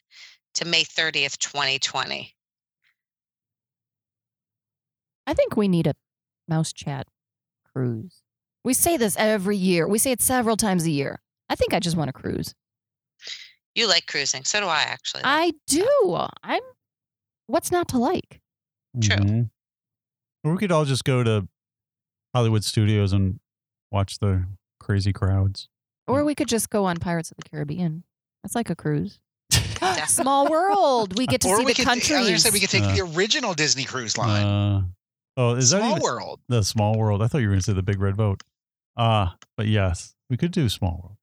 to 0.55 0.65
May 0.65 0.83
30th, 0.83 1.37
2020. 1.37 2.34
I 5.27 5.33
think 5.33 5.55
we 5.57 5.67
need 5.67 5.87
a 5.87 5.93
mouse 6.47 6.71
chat 6.73 7.07
cruise. 7.73 8.21
We 8.63 8.73
say 8.73 8.97
this 8.97 9.15
every 9.17 9.57
year. 9.57 9.87
We 9.87 9.97
say 9.99 10.11
it 10.11 10.21
several 10.21 10.57
times 10.57 10.85
a 10.85 10.91
year. 10.91 11.19
I 11.49 11.55
think 11.55 11.73
I 11.73 11.79
just 11.79 11.95
want 11.95 12.09
to 12.09 12.13
cruise. 12.13 12.53
You 13.75 13.87
like 13.87 14.07
cruising, 14.07 14.43
so 14.43 14.59
do 14.61 14.67
I 14.67 14.81
actually. 14.81 15.21
I 15.25 15.53
do. 15.67 16.17
I'm. 16.43 16.61
What's 17.47 17.71
not 17.71 17.87
to 17.89 17.97
like? 17.97 18.39
True. 19.01 19.17
Mhm. 19.17 19.49
Or 20.43 20.51
we 20.53 20.57
could 20.57 20.71
all 20.71 20.85
just 20.85 21.03
go 21.03 21.23
to 21.23 21.47
Hollywood 22.33 22.63
Studios 22.63 23.13
and 23.13 23.39
watch 23.91 24.19
the 24.19 24.45
crazy 24.79 25.11
crowds. 25.13 25.67
Or 26.07 26.23
we 26.23 26.35
could 26.35 26.47
just 26.47 26.69
go 26.69 26.85
on 26.85 26.97
Pirates 26.97 27.31
of 27.31 27.37
the 27.37 27.49
Caribbean. 27.49 28.03
That's 28.43 28.55
like 28.55 28.69
a 28.69 28.75
cruise. 28.75 29.19
Small 30.07 30.49
world. 30.49 31.17
We 31.17 31.27
get 31.27 31.41
to 31.41 31.47
or 31.49 31.57
see 31.57 31.65
we 31.65 31.73
the 31.73 31.83
could 31.83 31.87
I 31.89 31.95
was 31.95 32.07
gonna 32.09 32.39
say 32.39 32.49
we 32.51 32.59
could 32.59 32.69
take 32.69 32.83
Uh, 32.83 32.95
the 32.95 33.01
original 33.15 33.53
Disney 33.53 33.83
Cruise 33.83 34.17
Line, 34.17 34.45
Uh, 34.45 34.83
oh, 35.37 35.55
is 35.55 35.69
that 35.71 35.79
Small 35.79 35.91
even 35.91 36.03
World. 36.03 36.39
the 36.47 36.63
small 36.63 36.97
world? 36.97 37.21
I 37.21 37.27
thought 37.27 37.39
you 37.39 37.47
were 37.47 37.53
going 37.53 37.61
to 37.61 37.65
say 37.65 37.73
the 37.73 37.83
big 37.83 37.99
red 37.99 38.17
boat. 38.17 38.41
Ah, 38.97 39.35
but 39.57 39.67
yes, 39.67 40.15
we 40.29 40.37
could 40.37 40.51
do 40.51 40.69
small 40.69 40.99
world. 41.03 41.17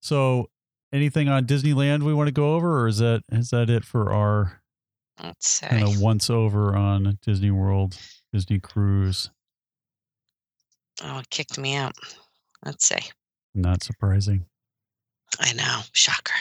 So, 0.00 0.48
anything 0.92 1.28
on 1.28 1.46
Disneyland 1.46 2.02
we 2.02 2.14
want 2.14 2.28
to 2.28 2.32
go 2.32 2.54
over, 2.54 2.82
or 2.82 2.88
is 2.88 2.98
that 2.98 3.22
is 3.32 3.50
that 3.50 3.68
it 3.68 3.84
for 3.84 4.12
our 4.12 4.62
Let's 5.22 5.60
kind 5.60 5.82
of 5.82 6.00
once 6.00 6.30
over 6.30 6.76
on 6.76 7.18
Disney 7.22 7.50
World, 7.50 7.98
Disney 8.32 8.60
Cruise? 8.60 9.30
Oh, 11.02 11.18
it 11.18 11.30
kicked 11.30 11.58
me 11.58 11.74
out. 11.74 11.94
Let's 12.64 12.88
see. 12.88 13.00
Not 13.54 13.82
surprising. 13.82 14.46
I 15.40 15.52
know. 15.52 15.80
Shocker. 15.92 16.34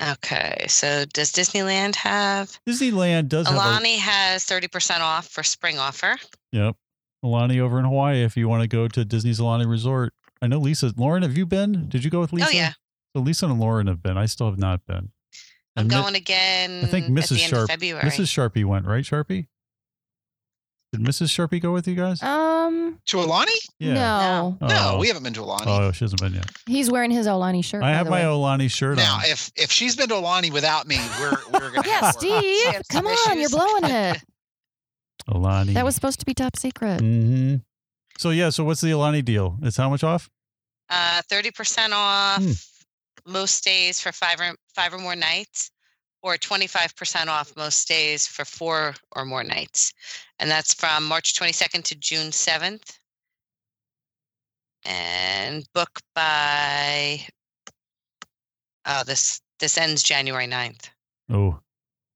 Okay, 0.00 0.66
so 0.68 1.04
does 1.06 1.32
Disneyland 1.32 1.96
have? 1.96 2.58
Disneyland 2.68 3.28
does 3.28 3.48
have 3.48 3.56
a, 3.56 3.96
has 3.96 4.44
30% 4.44 5.00
off 5.00 5.26
for 5.26 5.42
spring 5.42 5.78
offer. 5.78 6.16
Yep. 6.52 6.76
Aulani 7.24 7.60
over 7.60 7.78
in 7.78 7.86
Hawaii 7.86 8.22
if 8.22 8.36
you 8.36 8.48
want 8.48 8.62
to 8.62 8.68
go 8.68 8.88
to 8.88 9.04
Disney's 9.04 9.40
Aulani 9.40 9.68
Resort. 9.68 10.12
I 10.42 10.48
know 10.48 10.58
Lisa. 10.58 10.92
Lauren, 10.96 11.22
have 11.22 11.36
you 11.36 11.46
been? 11.46 11.88
Did 11.88 12.04
you 12.04 12.10
go 12.10 12.20
with 12.20 12.32
oh, 12.32 12.36
Lisa? 12.36 12.48
Oh, 12.48 12.52
yeah. 12.52 12.72
So 13.14 13.22
Lisa 13.22 13.46
and 13.46 13.58
Lauren 13.58 13.86
have 13.86 14.02
been. 14.02 14.18
I 14.18 14.26
still 14.26 14.48
have 14.50 14.58
not 14.58 14.84
been. 14.86 15.10
I'm 15.76 15.82
And 15.82 15.88
Mi- 15.88 15.94
going 15.94 16.14
again 16.14 16.84
I 16.84 16.88
think 16.88 17.06
Mrs. 17.06 17.38
Sharp- 17.38 17.68
February. 17.68 18.02
Mrs. 18.02 18.26
Sharpie 18.26 18.64
went, 18.64 18.86
right? 18.86 19.04
Sharpie? 19.04 19.46
Did 20.96 21.06
Mrs. 21.06 21.28
Sharpie 21.28 21.60
go 21.60 21.72
with 21.72 21.86
you 21.86 21.94
guys? 21.94 22.22
um, 22.22 22.98
To 23.06 23.18
Aulani? 23.18 23.46
no. 23.80 24.56
Oh. 24.60 24.66
No, 24.66 24.96
we 24.98 25.08
haven't 25.08 25.22
been 25.24 25.34
to 25.34 25.40
Aulani. 25.40 25.64
Oh, 25.66 25.92
she 25.92 26.04
hasn't 26.04 26.20
been 26.22 26.32
yet. 26.34 26.50
He's 26.66 26.90
wearing 26.90 27.10
his 27.10 27.26
Aulani 27.26 27.62
shirt. 27.64 27.82
I 27.82 27.90
by 27.92 27.96
have 27.96 28.06
the 28.06 28.10
my 28.10 28.18
way. 28.20 28.24
Aulani 28.24 28.70
shirt 28.70 28.96
now, 28.96 29.16
on. 29.16 29.22
if 29.24 29.50
if 29.56 29.70
she's 29.70 29.94
been 29.96 30.08
to 30.08 30.14
Aulani 30.14 30.50
without 30.52 30.86
me, 30.86 30.98
we're 31.20 31.32
we're 31.52 31.70
gonna 31.72 31.86
Yeah, 31.88 31.94
have 32.00 32.02
more- 32.02 32.12
Steve. 32.12 32.64
Some 32.90 33.02
Come 33.02 33.06
on, 33.06 33.34
you're 33.36 33.40
issues. 33.46 33.50
blowing 33.52 33.84
it. 33.84 34.22
Aulani. 35.28 35.74
That 35.74 35.84
was 35.84 35.94
supposed 35.94 36.20
to 36.20 36.26
be 36.26 36.34
top 36.34 36.56
secret. 36.56 37.00
hmm 37.00 37.56
So 38.18 38.30
yeah. 38.30 38.50
So 38.50 38.64
what's 38.64 38.80
the 38.80 38.88
Aulani 38.92 39.24
deal? 39.24 39.58
It's 39.62 39.76
how 39.76 39.90
much 39.90 40.04
off? 40.04 40.28
Uh, 40.88 41.20
30% 41.30 41.90
off 41.92 42.42
Hmm. 42.42 42.52
most 43.32 43.64
days 43.64 43.98
for 44.00 44.12
five 44.12 44.40
or, 44.40 44.54
five 44.76 44.94
or 44.94 44.98
more 44.98 45.16
nights, 45.16 45.70
or 46.22 46.36
25% 46.36 47.28
off 47.28 47.56
most 47.56 47.86
days 47.88 48.26
for 48.26 48.44
four 48.44 48.94
or 49.14 49.24
more 49.24 49.44
nights. 49.44 49.92
And 50.38 50.50
that's 50.50 50.74
from 50.74 51.04
March 51.04 51.34
22nd 51.34 51.84
to 51.84 51.94
June 51.96 52.30
7th. 52.30 52.98
And 54.84 55.64
book 55.74 56.00
by, 56.14 57.20
oh, 58.86 59.02
this 59.04 59.40
this 59.58 59.78
ends 59.78 60.02
January 60.02 60.46
9th. 60.46 60.88
Oh, 61.30 61.58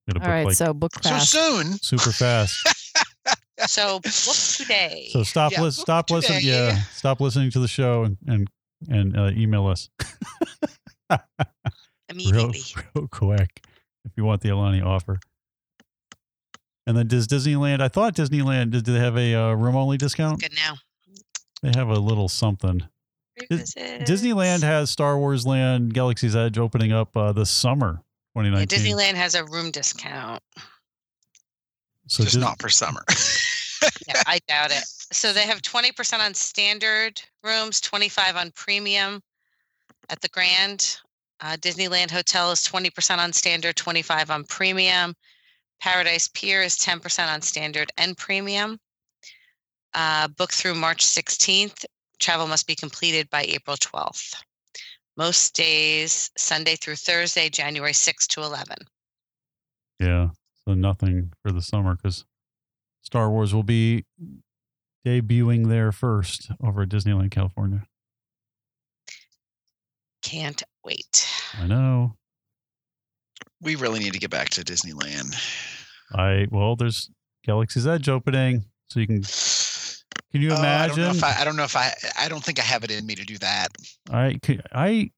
gotta 0.09 0.21
book 0.21 0.23
All 0.23 0.29
right, 0.29 0.47
like 0.47 0.57
so 0.57 0.73
book 0.73 0.93
So 1.03 1.19
soon. 1.19 1.79
super 1.83 2.13
fast. 2.13 2.57
So 3.67 3.99
book 4.01 4.37
today. 4.57 5.09
So 5.13 5.23
stop, 5.23 5.53
Yeah, 5.53 5.61
lis- 5.61 5.77
book 5.77 5.85
stop 5.85 6.11
listening. 6.11 6.41
today. 6.41 6.69
Yeah, 6.69 6.81
stop 6.93 7.21
listening 7.21 7.51
to 7.51 7.61
the 7.61 7.69
show 7.69 8.05
and 8.05 8.17
and 8.27 8.49
and 8.89 9.15
uh, 9.15 9.31
email 9.37 9.67
us 9.67 9.91
real, 11.11 11.21
immediately. 12.09 12.63
real 12.95 13.07
quick 13.09 13.63
if 14.05 14.13
you 14.17 14.25
want 14.25 14.41
the 14.41 14.49
Aulani 14.51 14.85
offer. 14.85 15.21
And 16.87 16.97
then 16.97 17.07
does 17.07 17.29
Disneyland? 17.29 17.81
I 17.81 17.89
thought 17.89 18.15
Disneyland 18.15 18.71
did. 18.71 18.85
Do 18.85 18.93
they 18.95 18.99
have 19.01 19.17
a 19.17 19.35
uh, 19.35 19.53
room 19.55 19.77
only 19.77 19.97
discount? 19.97 20.41
Good 20.41 20.55
now. 20.55 20.75
They 21.63 21.73
have 21.79 21.89
a 21.89 21.99
little 21.99 22.29
something. 22.29 22.83
Dis- 23.49 23.75
Disneyland 23.75 24.63
has 24.63 24.91
Star 24.91 25.19
Wars 25.19 25.47
Land 25.47 25.95
Galaxy's 25.95 26.35
Edge 26.37 26.59
opening 26.59 26.93
up 26.93 27.17
uh, 27.17 27.33
this 27.33 27.51
summer, 27.51 28.03
Yeah, 28.35 28.43
2019. 28.43 28.79
Disneyland 28.79 29.15
has 29.15 29.35
a 29.35 29.45
room 29.45 29.71
discount. 29.71 30.43
so 32.07 32.25
just 32.25 32.35
Dis- 32.35 32.43
not 32.43 32.61
for 32.61 32.69
summer. 32.69 33.05
Yeah, 34.07 34.23
I 34.27 34.41
doubt 34.47 34.73
it. 34.73 34.85
So 35.11 35.33
they 35.33 35.47
have 35.47 35.63
20% 35.63 36.19
on 36.19 36.35
standard 36.35 37.23
rooms, 37.43 37.81
25 37.81 38.37
on 38.37 38.51
premium 38.51 39.23
at 40.11 40.21
the 40.21 40.29
Grand. 40.29 40.99
Uh, 41.41 41.57
Disneyland 41.57 42.11
Hotel 42.11 42.51
is 42.51 42.61
20% 42.61 43.19
on 43.19 43.33
standard, 43.33 43.77
25 43.77 44.31
on 44.31 44.45
premium. 44.45 45.15
Paradise 45.81 46.29
Pier 46.29 46.63
is 46.63 46.77
10% 46.77 47.33
on 47.33 47.41
standard 47.41 47.91
and 47.97 48.17
premium. 48.17 48.79
Uh, 49.95 50.29
book 50.29 50.53
through 50.53 50.75
March 50.75 51.05
16th. 51.05 51.85
Travel 52.19 52.47
must 52.47 52.67
be 52.67 52.75
completed 52.75 53.29
by 53.31 53.43
April 53.43 53.77
12th. 53.77 54.35
Most 55.17 55.55
days, 55.55 56.31
Sunday 56.37 56.77
through 56.77 56.97
Thursday, 56.97 57.49
January 57.49 57.93
6th 57.93 58.27
to 58.29 58.43
11. 58.43 58.77
yeah, 59.99 60.29
so 60.65 60.75
nothing 60.75 61.33
for 61.43 61.53
the 61.53 61.63
summer 61.63 61.97
because 61.97 62.25
Star 63.03 63.31
Wars 63.31 63.55
will 63.55 63.63
be 63.63 64.05
debuting 65.07 65.69
there 65.69 65.93
first 65.93 66.51
over 66.63 66.83
at 66.83 66.89
Disneyland, 66.91 67.31
California. 67.31 67.85
Can't 70.31 70.63
wait. 70.85 71.27
I 71.61 71.67
know. 71.67 72.15
we 73.61 73.75
really 73.75 73.99
need 73.99 74.13
to 74.13 74.21
get 74.21 74.31
back 74.31 74.51
to 74.51 74.61
Disneyland. 74.63 75.35
I 76.15 76.47
well, 76.53 76.77
there's 76.77 77.11
Galaxy's 77.45 77.85
Edge 77.85 78.09
opening, 78.09 78.65
so 78.89 79.01
you 79.01 79.09
can. 79.09 79.23
Can 80.31 80.41
you 80.43 80.51
Oh, 80.53 80.55
I 80.55 80.87
don't 80.87 80.99
imagine? 80.99 81.25
I, 81.25 81.41
I 81.41 81.45
don't 81.45 81.57
know 81.57 81.65
if 81.65 81.75
I 81.75 81.93
I 82.17 82.29
don't 82.29 82.45
think 82.45 82.61
I 82.61 82.63
have 82.63 82.85
it 82.85 82.93
in 82.93 83.05
me 83.07 83.17
to 83.17 83.25
do 83.25 83.39
that. 83.39 83.69
I 84.09 84.39
I 84.71 85.11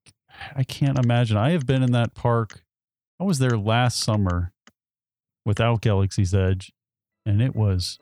I 0.56 0.64
can't 0.64 0.98
imagine. 0.98 1.36
I 1.36 1.50
have 1.50 1.66
been 1.66 1.82
in 1.82 1.92
that 1.92 2.14
park. 2.14 2.62
I 3.20 3.24
was 3.24 3.38
there 3.38 3.58
last 3.58 4.00
summer 4.00 4.54
without 5.44 5.82
Galaxy's 5.82 6.32
Edge, 6.34 6.72
and 7.26 7.42
it 7.42 7.54
was 7.54 7.98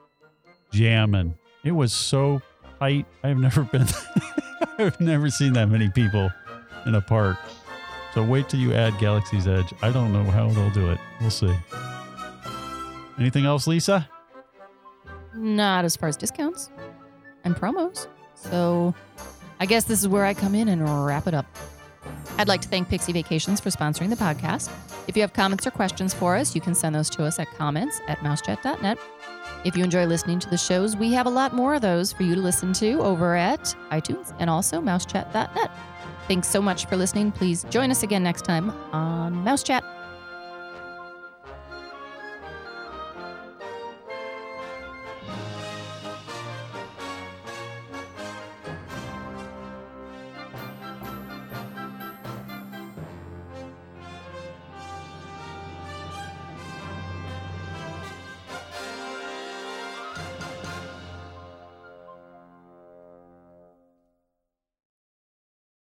jamming. 0.72 1.34
It 1.64 1.72
was 1.72 1.92
so 1.92 2.40
tight. 2.78 3.06
I've 3.24 3.38
never 3.38 3.64
been. 3.64 3.86
I've 4.78 5.00
never 5.00 5.28
seen 5.28 5.54
that 5.54 5.68
many 5.68 5.90
people 5.90 6.30
in 6.86 6.94
a 6.94 7.00
park. 7.00 7.38
So 8.14 8.24
wait 8.24 8.48
till 8.48 8.60
you 8.60 8.74
add 8.74 8.98
Galaxy's 8.98 9.46
Edge. 9.46 9.72
I 9.82 9.90
don't 9.90 10.12
know 10.12 10.24
how 10.24 10.48
they'll 10.48 10.70
do 10.70 10.90
it. 10.90 10.98
We'll 11.20 11.30
see. 11.30 11.54
Anything 13.18 13.44
else, 13.44 13.66
Lisa? 13.66 14.08
Not 15.34 15.84
as 15.84 15.96
far 15.96 16.08
as 16.08 16.16
discounts 16.16 16.70
and 17.44 17.54
promos. 17.54 18.08
So 18.34 18.94
I 19.60 19.66
guess 19.66 19.84
this 19.84 20.00
is 20.00 20.08
where 20.08 20.24
I 20.24 20.34
come 20.34 20.54
in 20.54 20.68
and 20.68 21.06
wrap 21.06 21.26
it 21.26 21.34
up. 21.34 21.46
I'd 22.38 22.48
like 22.48 22.62
to 22.62 22.68
thank 22.68 22.88
Pixie 22.88 23.12
Vacations 23.12 23.60
for 23.60 23.68
sponsoring 23.68 24.08
the 24.08 24.16
podcast. 24.16 24.72
If 25.06 25.16
you 25.16 25.22
have 25.22 25.32
comments 25.32 25.66
or 25.66 25.70
questions 25.70 26.14
for 26.14 26.36
us, 26.36 26.54
you 26.54 26.60
can 26.60 26.74
send 26.74 26.94
those 26.94 27.10
to 27.10 27.24
us 27.24 27.38
at 27.38 27.50
comments 27.54 28.00
at 28.08 28.18
mousechat.net. 28.20 28.98
If 29.64 29.76
you 29.76 29.84
enjoy 29.84 30.06
listening 30.06 30.38
to 30.40 30.48
the 30.48 30.56
shows, 30.56 30.96
we 30.96 31.12
have 31.12 31.26
a 31.26 31.30
lot 31.30 31.54
more 31.54 31.74
of 31.74 31.82
those 31.82 32.12
for 32.12 32.22
you 32.22 32.34
to 32.34 32.40
listen 32.40 32.72
to 32.74 33.02
over 33.02 33.36
at 33.36 33.74
iTunes 33.90 34.34
and 34.38 34.48
also 34.48 34.80
mousechat.net. 34.80 35.70
Thanks 36.28 36.48
so 36.48 36.62
much 36.62 36.86
for 36.86 36.96
listening. 36.96 37.32
Please 37.32 37.64
join 37.70 37.90
us 37.90 38.02
again 38.02 38.22
next 38.22 38.42
time 38.42 38.70
on 38.92 39.34
Mouse 39.44 39.62
Chat. 39.62 39.84